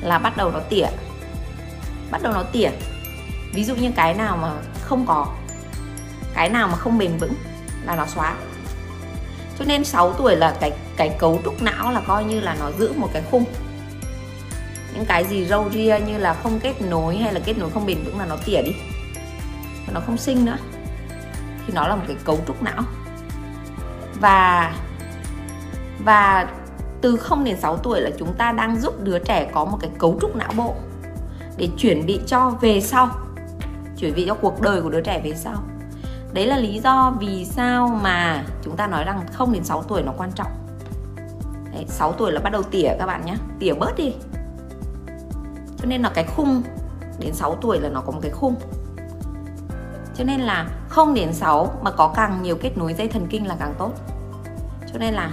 là 0.00 0.18
bắt 0.18 0.36
đầu 0.36 0.50
nó 0.50 0.58
tỉa, 0.58 0.86
bắt 2.10 2.22
đầu 2.22 2.32
nó 2.32 2.42
tỉa. 2.42 2.70
Ví 3.54 3.64
dụ 3.64 3.74
như 3.74 3.90
cái 3.96 4.14
nào 4.14 4.36
mà 4.36 4.52
không 4.80 5.06
có 5.06 5.26
cái 6.40 6.48
nào 6.48 6.68
mà 6.68 6.76
không 6.76 6.98
bền 6.98 7.16
vững 7.16 7.34
là 7.86 7.96
nó 7.96 8.06
xóa. 8.06 8.34
Cho 9.58 9.64
nên 9.64 9.84
6 9.84 10.12
tuổi 10.12 10.36
là 10.36 10.56
cái 10.60 10.72
cái 10.96 11.16
cấu 11.18 11.40
trúc 11.44 11.62
não 11.62 11.92
là 11.92 12.00
coi 12.06 12.24
như 12.24 12.40
là 12.40 12.56
nó 12.60 12.70
giữ 12.78 12.92
một 12.96 13.08
cái 13.12 13.22
khung. 13.30 13.44
Những 14.94 15.04
cái 15.04 15.24
gì 15.24 15.46
râu 15.46 15.70
ria 15.70 15.98
như 16.06 16.18
là 16.18 16.34
không 16.34 16.60
kết 16.60 16.82
nối 16.82 17.16
hay 17.16 17.34
là 17.34 17.40
kết 17.44 17.58
nối 17.58 17.70
không 17.70 17.86
bền 17.86 18.04
vững 18.04 18.18
là 18.18 18.26
nó 18.26 18.36
tỉa 18.46 18.62
đi. 18.62 18.72
Nó 19.92 20.00
không 20.06 20.16
sinh 20.16 20.44
nữa. 20.44 20.56
Thì 21.66 21.72
nó 21.74 21.88
là 21.88 21.96
một 21.96 22.02
cái 22.06 22.16
cấu 22.24 22.38
trúc 22.46 22.62
não. 22.62 22.82
Và 24.20 24.74
và 26.04 26.48
từ 27.00 27.16
0 27.16 27.44
đến 27.44 27.60
6 27.60 27.76
tuổi 27.76 28.00
là 28.00 28.10
chúng 28.18 28.34
ta 28.34 28.52
đang 28.52 28.80
giúp 28.80 28.94
đứa 29.02 29.18
trẻ 29.18 29.50
có 29.54 29.64
một 29.64 29.78
cái 29.80 29.90
cấu 29.98 30.18
trúc 30.20 30.36
não 30.36 30.52
bộ 30.56 30.74
để 31.56 31.68
chuẩn 31.78 32.06
bị 32.06 32.20
cho 32.26 32.50
về 32.60 32.80
sau, 32.80 33.08
chuẩn 33.98 34.14
bị 34.14 34.24
cho 34.26 34.34
cuộc 34.34 34.60
đời 34.60 34.82
của 34.82 34.90
đứa 34.90 35.00
trẻ 35.00 35.20
về 35.24 35.34
sau 35.34 35.62
đấy 36.32 36.46
là 36.46 36.56
lý 36.56 36.80
do 36.80 37.14
vì 37.20 37.44
sao 37.44 38.00
mà 38.02 38.44
chúng 38.62 38.76
ta 38.76 38.86
nói 38.86 39.04
rằng 39.04 39.20
không 39.32 39.52
đến 39.52 39.64
6 39.64 39.82
tuổi 39.82 40.02
nó 40.02 40.12
quan 40.16 40.32
trọng. 40.32 40.50
Đấy, 41.72 41.84
6 41.88 42.12
tuổi 42.12 42.32
là 42.32 42.40
bắt 42.40 42.50
đầu 42.50 42.62
tỉa 42.62 42.88
các 42.98 43.06
bạn 43.06 43.24
nhé. 43.26 43.34
Tỉa 43.58 43.74
bớt 43.74 43.96
đi. 43.96 44.14
Cho 45.78 45.86
nên 45.86 46.02
là 46.02 46.10
cái 46.14 46.24
khung 46.24 46.62
đến 47.18 47.34
6 47.34 47.54
tuổi 47.54 47.80
là 47.80 47.88
nó 47.88 48.00
có 48.00 48.12
một 48.12 48.20
cái 48.22 48.30
khung. 48.30 48.54
Cho 50.14 50.24
nên 50.24 50.40
là 50.40 50.66
không 50.88 51.14
đến 51.14 51.32
6 51.32 51.72
mà 51.82 51.90
có 51.90 52.12
càng 52.16 52.42
nhiều 52.42 52.56
kết 52.60 52.78
nối 52.78 52.94
dây 52.94 53.08
thần 53.08 53.26
kinh 53.30 53.46
là 53.46 53.56
càng 53.60 53.74
tốt. 53.78 53.92
Cho 54.92 54.98
nên 54.98 55.14
là 55.14 55.30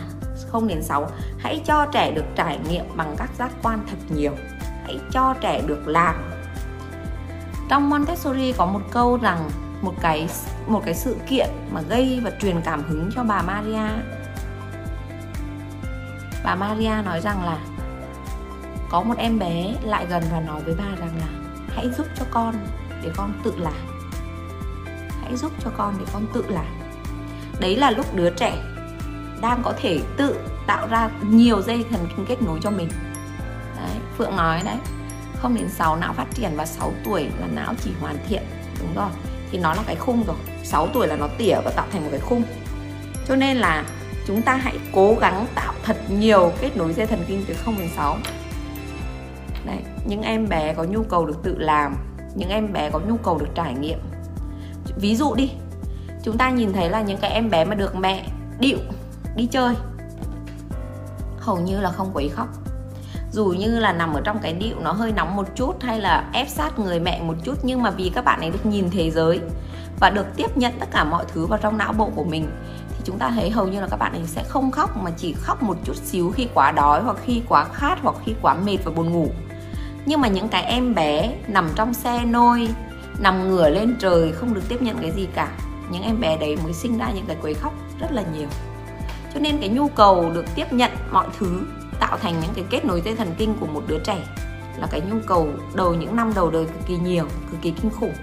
không 0.47 0.67
đến 0.67 0.83
6 0.83 1.09
hãy 1.37 1.61
cho 1.65 1.85
trẻ 1.85 2.11
được 2.11 2.25
trải 2.35 2.59
nghiệm 2.69 2.85
bằng 2.95 3.15
các 3.17 3.29
giác 3.37 3.51
quan 3.63 3.79
thật 3.89 3.97
nhiều. 4.15 4.31
Hãy 4.83 4.99
cho 5.11 5.33
trẻ 5.41 5.61
được 5.67 5.87
làm. 5.87 6.15
Trong 7.69 7.89
Montessori 7.89 8.53
có 8.57 8.65
một 8.65 8.81
câu 8.91 9.17
rằng 9.17 9.49
một 9.81 9.93
cái 10.01 10.29
một 10.67 10.81
cái 10.85 10.93
sự 10.93 11.17
kiện 11.27 11.49
mà 11.71 11.81
gây 11.81 12.19
và 12.23 12.31
truyền 12.41 12.61
cảm 12.61 12.83
hứng 12.83 13.09
cho 13.15 13.23
bà 13.23 13.41
Maria. 13.41 13.87
Bà 16.43 16.55
Maria 16.55 16.93
nói 17.05 17.21
rằng 17.21 17.45
là, 17.45 17.57
có 18.89 19.01
một 19.01 19.15
em 19.17 19.39
bé 19.39 19.73
lại 19.83 20.05
gần 20.09 20.23
và 20.31 20.39
nói 20.39 20.61
với 20.61 20.75
bà 20.77 20.95
rằng 20.99 21.17
là, 21.19 21.27
hãy 21.75 21.89
giúp 21.97 22.07
cho 22.15 22.25
con 22.31 22.55
để 23.03 23.11
con 23.15 23.33
tự 23.43 23.53
làm. 23.57 23.73
Hãy 25.21 25.35
giúp 25.35 25.51
cho 25.63 25.71
con 25.77 25.95
để 25.99 26.05
con 26.13 26.25
tự 26.33 26.45
làm. 26.47 26.65
Đấy 27.59 27.75
là 27.75 27.91
lúc 27.91 28.15
đứa 28.15 28.29
trẻ 28.29 28.53
đang 29.41 29.61
có 29.63 29.73
thể 29.81 29.99
tự 30.17 30.39
tạo 30.67 30.87
ra 30.87 31.09
nhiều 31.21 31.61
dây 31.61 31.85
thần 31.89 32.07
kinh 32.09 32.25
kết 32.25 32.41
nối 32.41 32.59
cho 32.61 32.71
mình. 32.71 32.89
Đấy, 33.75 33.95
phượng 34.17 34.35
nói 34.35 34.61
đấy, 34.65 34.77
không 35.41 35.55
đến 35.55 35.69
6 35.69 35.95
não 35.95 36.13
phát 36.13 36.27
triển 36.33 36.51
và 36.55 36.65
6 36.65 36.93
tuổi 37.05 37.29
là 37.39 37.47
não 37.47 37.73
chỉ 37.83 37.91
hoàn 38.01 38.17
thiện. 38.27 38.43
Đúng 38.79 38.95
rồi 38.95 39.09
thì 39.51 39.57
nó 39.57 39.73
là 39.73 39.83
cái 39.87 39.95
khung 39.95 40.23
rồi. 40.27 40.35
6 40.63 40.87
tuổi 40.87 41.07
là 41.07 41.15
nó 41.15 41.27
tỉa 41.37 41.55
và 41.65 41.71
tạo 41.71 41.85
thành 41.91 42.01
một 42.01 42.09
cái 42.11 42.19
khung. 42.19 42.43
Cho 43.27 43.35
nên 43.35 43.57
là 43.57 43.85
chúng 44.27 44.41
ta 44.41 44.55
hãy 44.55 44.79
cố 44.93 45.15
gắng 45.21 45.45
tạo 45.55 45.73
thật 45.83 45.97
nhiều 46.09 46.51
kết 46.61 46.77
nối 46.77 46.93
dây 46.93 47.07
thần 47.07 47.23
kinh 47.27 47.43
từ 47.47 47.53
0 47.53 47.75
đến 47.77 47.89
6 47.95 48.17
Đấy, 49.65 49.77
những 50.05 50.21
em 50.21 50.49
bé 50.49 50.73
có 50.73 50.83
nhu 50.83 51.03
cầu 51.03 51.25
được 51.25 51.43
tự 51.43 51.55
làm 51.57 51.95
những 52.35 52.49
em 52.49 52.73
bé 52.73 52.89
có 52.89 52.99
nhu 52.99 53.17
cầu 53.17 53.37
được 53.37 53.47
trải 53.55 53.73
nghiệm. 53.73 53.99
Ví 54.95 55.15
dụ 55.15 55.35
đi 55.35 55.51
chúng 56.23 56.37
ta 56.37 56.49
nhìn 56.49 56.73
thấy 56.73 56.89
là 56.89 57.01
những 57.01 57.17
cái 57.17 57.31
em 57.31 57.49
bé 57.49 57.65
mà 57.65 57.75
được 57.75 57.95
mẹ 57.95 58.25
điệu 58.59 58.77
đi 59.35 59.45
chơi 59.45 59.75
hầu 61.39 61.57
như 61.57 61.79
là 61.79 61.91
không 61.91 62.11
quấy 62.13 62.29
khóc 62.29 62.47
dù 63.31 63.45
như 63.45 63.79
là 63.79 63.93
nằm 63.93 64.13
ở 64.13 64.21
trong 64.21 64.39
cái 64.39 64.53
điệu 64.53 64.75
nó 64.79 64.91
hơi 64.91 65.11
nóng 65.11 65.35
một 65.35 65.47
chút 65.55 65.83
hay 65.83 66.01
là 66.01 66.29
ép 66.33 66.49
sát 66.49 66.79
người 66.79 66.99
mẹ 66.99 67.21
một 67.21 67.35
chút, 67.43 67.55
nhưng 67.63 67.83
mà 67.83 67.91
vì 67.91 68.11
các 68.15 68.25
bạn 68.25 68.39
ấy 68.39 68.49
được 68.49 68.65
nhìn 68.65 68.89
thế 68.89 69.11
giới 69.11 69.39
và 69.99 70.09
được 70.09 70.25
tiếp 70.35 70.57
nhận 70.57 70.73
tất 70.79 70.85
cả 70.91 71.03
mọi 71.03 71.25
thứ 71.33 71.45
vào 71.45 71.59
trong 71.61 71.77
não 71.77 71.93
bộ 71.93 72.11
của 72.15 72.23
mình, 72.23 72.47
thì 72.89 72.95
chúng 73.03 73.19
ta 73.19 73.31
thấy 73.35 73.49
hầu 73.49 73.67
như 73.67 73.81
là 73.81 73.87
các 73.87 73.97
bạn 73.97 74.13
ấy 74.13 74.25
sẽ 74.25 74.43
không 74.43 74.71
khóc, 74.71 74.97
mà 74.97 75.11
chỉ 75.17 75.33
khóc 75.33 75.63
một 75.63 75.77
chút 75.83 75.95
xíu 75.95 76.31
khi 76.31 76.47
quá 76.53 76.71
đói 76.71 77.01
hoặc 77.01 77.17
khi 77.25 77.41
quá 77.49 77.65
khát 77.73 77.99
hoặc 78.01 78.15
khi 78.25 78.33
quá 78.41 78.53
mệt 78.53 78.77
và 78.83 78.91
buồn 78.91 79.11
ngủ. 79.11 79.27
Nhưng 80.05 80.21
mà 80.21 80.27
những 80.27 80.47
cái 80.47 80.63
em 80.63 80.95
bé 80.95 81.33
nằm 81.47 81.69
trong 81.75 81.93
xe 81.93 82.25
nôi, 82.25 82.67
nằm 83.19 83.49
ngửa 83.49 83.69
lên 83.69 83.95
trời 83.99 84.31
không 84.31 84.53
được 84.53 84.61
tiếp 84.69 84.81
nhận 84.81 84.97
cái 85.01 85.11
gì 85.11 85.27
cả, 85.33 85.51
những 85.91 86.03
em 86.03 86.19
bé 86.19 86.37
đấy 86.37 86.57
mới 86.63 86.73
sinh 86.73 86.97
ra 86.97 87.11
những 87.11 87.25
cái 87.27 87.37
quấy 87.41 87.53
khóc 87.53 87.73
rất 87.99 88.11
là 88.11 88.23
nhiều. 88.33 88.47
Cho 89.33 89.39
nên 89.39 89.57
cái 89.57 89.69
nhu 89.69 89.87
cầu 89.87 90.29
được 90.33 90.45
tiếp 90.55 90.73
nhận 90.73 90.91
mọi 91.11 91.27
thứ 91.39 91.61
tạo 91.99 92.17
thành 92.17 92.39
những 92.41 92.51
cái 92.55 92.65
kết 92.69 92.85
nối 92.85 93.01
dây 93.01 93.15
thần 93.15 93.35
kinh 93.37 93.53
của 93.59 93.65
một 93.65 93.83
đứa 93.87 93.99
trẻ 93.99 94.17
là 94.77 94.87
cái 94.91 95.01
nhu 95.01 95.17
cầu 95.25 95.49
đầu 95.75 95.93
những 95.93 96.15
năm 96.15 96.33
đầu 96.35 96.51
đời 96.51 96.65
cực 96.65 96.87
kỳ 96.87 96.97
nhiều, 96.97 97.27
cực 97.51 97.61
kỳ 97.61 97.71
kinh 97.71 97.91
khủng. 97.91 98.13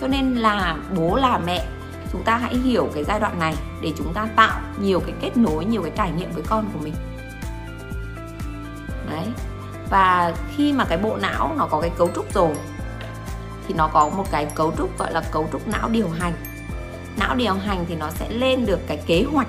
Cho 0.00 0.06
nên 0.08 0.34
là 0.34 0.76
bố, 0.96 1.16
là 1.16 1.38
mẹ, 1.38 1.66
chúng 2.12 2.22
ta 2.22 2.36
hãy 2.36 2.54
hiểu 2.54 2.88
cái 2.94 3.04
giai 3.04 3.20
đoạn 3.20 3.38
này 3.38 3.54
để 3.82 3.92
chúng 3.98 4.14
ta 4.14 4.28
tạo 4.36 4.60
nhiều 4.80 5.00
cái 5.00 5.14
kết 5.20 5.36
nối, 5.36 5.64
nhiều 5.64 5.82
cái 5.82 5.92
trải 5.96 6.10
nghiệm 6.12 6.32
với 6.32 6.42
con 6.46 6.70
của 6.72 6.78
mình. 6.82 6.94
Đấy. 9.10 9.26
Và 9.90 10.34
khi 10.56 10.72
mà 10.72 10.84
cái 10.84 10.98
bộ 10.98 11.16
não 11.16 11.54
nó 11.58 11.66
có 11.70 11.80
cái 11.80 11.90
cấu 11.90 12.08
trúc 12.14 12.34
rồi, 12.34 12.54
thì 13.68 13.74
nó 13.74 13.88
có 13.88 14.08
một 14.08 14.24
cái 14.30 14.46
cấu 14.54 14.72
trúc 14.78 14.98
gọi 14.98 15.12
là 15.12 15.20
cấu 15.20 15.48
trúc 15.52 15.68
não 15.68 15.88
điều 15.88 16.08
hành. 16.08 16.32
Não 17.16 17.34
điều 17.34 17.54
hành 17.54 17.84
thì 17.88 17.94
nó 17.94 18.10
sẽ 18.10 18.30
lên 18.30 18.66
được 18.66 18.80
cái 18.86 18.96
kế 18.96 19.24
hoạch 19.32 19.48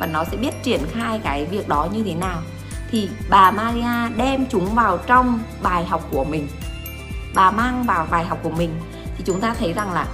và 0.00 0.06
nó 0.06 0.24
sẽ 0.24 0.36
biết 0.36 0.62
triển 0.62 0.80
khai 0.92 1.20
cái 1.24 1.44
việc 1.44 1.68
đó 1.68 1.88
như 1.92 2.02
thế 2.02 2.14
nào 2.14 2.38
thì 2.90 3.08
bà 3.28 3.50
Maria 3.50 4.14
đem 4.16 4.46
chúng 4.50 4.74
vào 4.74 4.98
trong 4.98 5.40
bài 5.62 5.84
học 5.84 6.08
của 6.10 6.24
mình. 6.24 6.48
Bà 7.34 7.50
mang 7.50 7.84
vào 7.84 8.06
bài 8.10 8.24
học 8.24 8.38
của 8.42 8.50
mình 8.50 8.70
thì 9.16 9.24
chúng 9.26 9.40
ta 9.40 9.54
thấy 9.58 9.72
rằng 9.72 9.92
là 9.92 10.06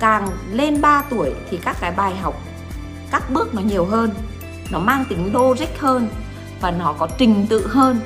càng 0.00 0.28
lên 0.50 0.80
3 0.80 1.02
tuổi 1.10 1.32
thì 1.50 1.58
các 1.64 1.76
cái 1.80 1.92
bài 1.92 2.16
học, 2.16 2.34
các 3.10 3.30
bước 3.30 3.54
nó 3.54 3.62
nhiều 3.62 3.84
hơn, 3.84 4.14
nó 4.70 4.78
mang 4.78 5.04
tính 5.04 5.34
logic 5.34 5.78
hơn 5.78 6.08
và 6.60 6.70
nó 6.70 6.94
có 6.98 7.08
trình 7.18 7.46
tự 7.50 7.66
hơn. 7.66 8.00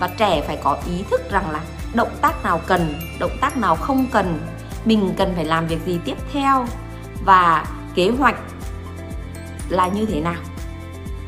Và 0.00 0.08
trẻ 0.08 0.42
phải 0.46 0.58
có 0.64 0.78
ý 0.86 1.04
thức 1.10 1.30
rằng 1.30 1.50
là 1.50 1.60
động 1.94 2.16
tác 2.20 2.44
nào 2.44 2.60
cần, 2.66 2.94
động 3.18 3.36
tác 3.40 3.56
nào 3.56 3.76
không 3.76 4.06
cần, 4.12 4.40
mình 4.84 5.14
cần 5.16 5.32
phải 5.34 5.44
làm 5.44 5.66
việc 5.66 5.78
gì 5.86 6.00
tiếp 6.04 6.16
theo 6.32 6.66
và 7.24 7.66
kế 7.94 8.10
hoạch 8.18 8.36
là 9.68 9.88
như 9.88 10.06
thế 10.06 10.20
nào 10.20 10.34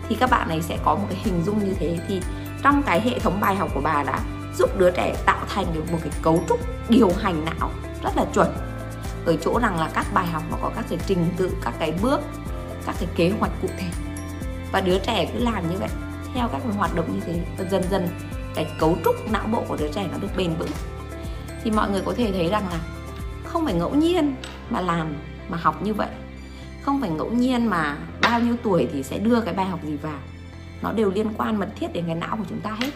thì 0.09 0.17
các 0.21 0.31
bạn 0.31 0.49
ấy 0.49 0.63
sẽ 0.63 0.79
có 0.85 0.95
một 0.95 1.07
cái 1.11 1.19
hình 1.25 1.43
dung 1.45 1.65
như 1.65 1.75
thế. 1.79 1.99
Thì 2.09 2.21
trong 2.63 2.83
cái 2.83 3.01
hệ 3.01 3.19
thống 3.19 3.41
bài 3.41 3.57
học 3.57 3.71
của 3.75 3.81
bà 3.81 4.03
đã 4.03 4.21
giúp 4.59 4.79
đứa 4.79 4.91
trẻ 4.91 5.15
tạo 5.27 5.45
thành 5.55 5.67
được 5.75 5.93
một 5.93 5.99
cái 6.03 6.13
cấu 6.23 6.45
trúc 6.49 6.61
điều 6.89 7.11
hành 7.19 7.45
não 7.45 7.71
rất 8.05 8.17
là 8.17 8.25
chuẩn. 8.35 8.57
Ở 9.27 9.37
chỗ 9.37 9.59
rằng 9.59 9.81
là 9.81 9.91
các 9.95 10.07
bài 10.15 10.27
học 10.27 10.43
nó 10.51 10.57
có 10.63 10.71
các 10.77 10.85
cái 10.91 10.99
trình 11.07 11.27
tự, 11.37 11.51
các 11.63 11.75
cái 11.79 11.95
bước, 12.03 12.21
các 12.87 12.95
cái 12.99 13.09
kế 13.17 13.33
hoạch 13.41 13.53
cụ 13.63 13.69
thể. 13.79 13.89
Và 14.73 14.81
đứa 14.81 14.99
trẻ 14.99 15.31
cứ 15.33 15.45
làm 15.45 15.71
như 15.71 15.79
vậy, 15.79 15.89
theo 16.35 16.49
các 16.49 16.63
hoạt 16.77 16.95
động 16.95 17.15
như 17.15 17.21
thế, 17.27 17.41
và 17.59 17.65
dần 17.71 17.83
dần 17.91 18.09
cái 18.55 18.67
cấu 18.79 18.97
trúc 19.05 19.15
não 19.31 19.47
bộ 19.47 19.65
của 19.69 19.77
đứa 19.77 19.89
trẻ 19.95 20.09
nó 20.13 20.19
được 20.19 20.29
bền 20.37 20.55
vững. 20.55 20.71
Thì 21.65 21.71
mọi 21.71 21.91
người 21.91 22.03
có 22.05 22.13
thể 22.17 22.33
thấy 22.33 22.49
rằng 22.49 22.65
là 22.71 22.79
không 23.45 23.65
phải 23.65 23.75
ngẫu 23.75 23.95
nhiên 23.95 24.35
mà 24.71 24.81
làm, 24.81 25.15
mà 25.49 25.59
học 25.63 25.83
như 25.83 25.95
vậy. 25.95 26.09
Không 26.83 27.01
phải 27.01 27.11
ngẫu 27.11 27.31
nhiên 27.31 27.67
mà 27.67 27.97
bao 28.31 28.41
nhiêu 28.41 28.57
tuổi 28.63 28.89
thì 28.93 29.03
sẽ 29.03 29.19
đưa 29.19 29.41
cái 29.41 29.55
bài 29.55 29.67
học 29.67 29.81
gì 29.85 29.97
vào. 29.97 30.19
Nó 30.83 30.93
đều 30.93 31.11
liên 31.11 31.27
quan 31.37 31.59
mật 31.59 31.69
thiết 31.77 31.93
đến 31.93 32.05
cái 32.07 32.15
não 32.15 32.37
của 32.37 32.45
chúng 32.49 32.61
ta 32.61 32.77
hết. 32.81 32.91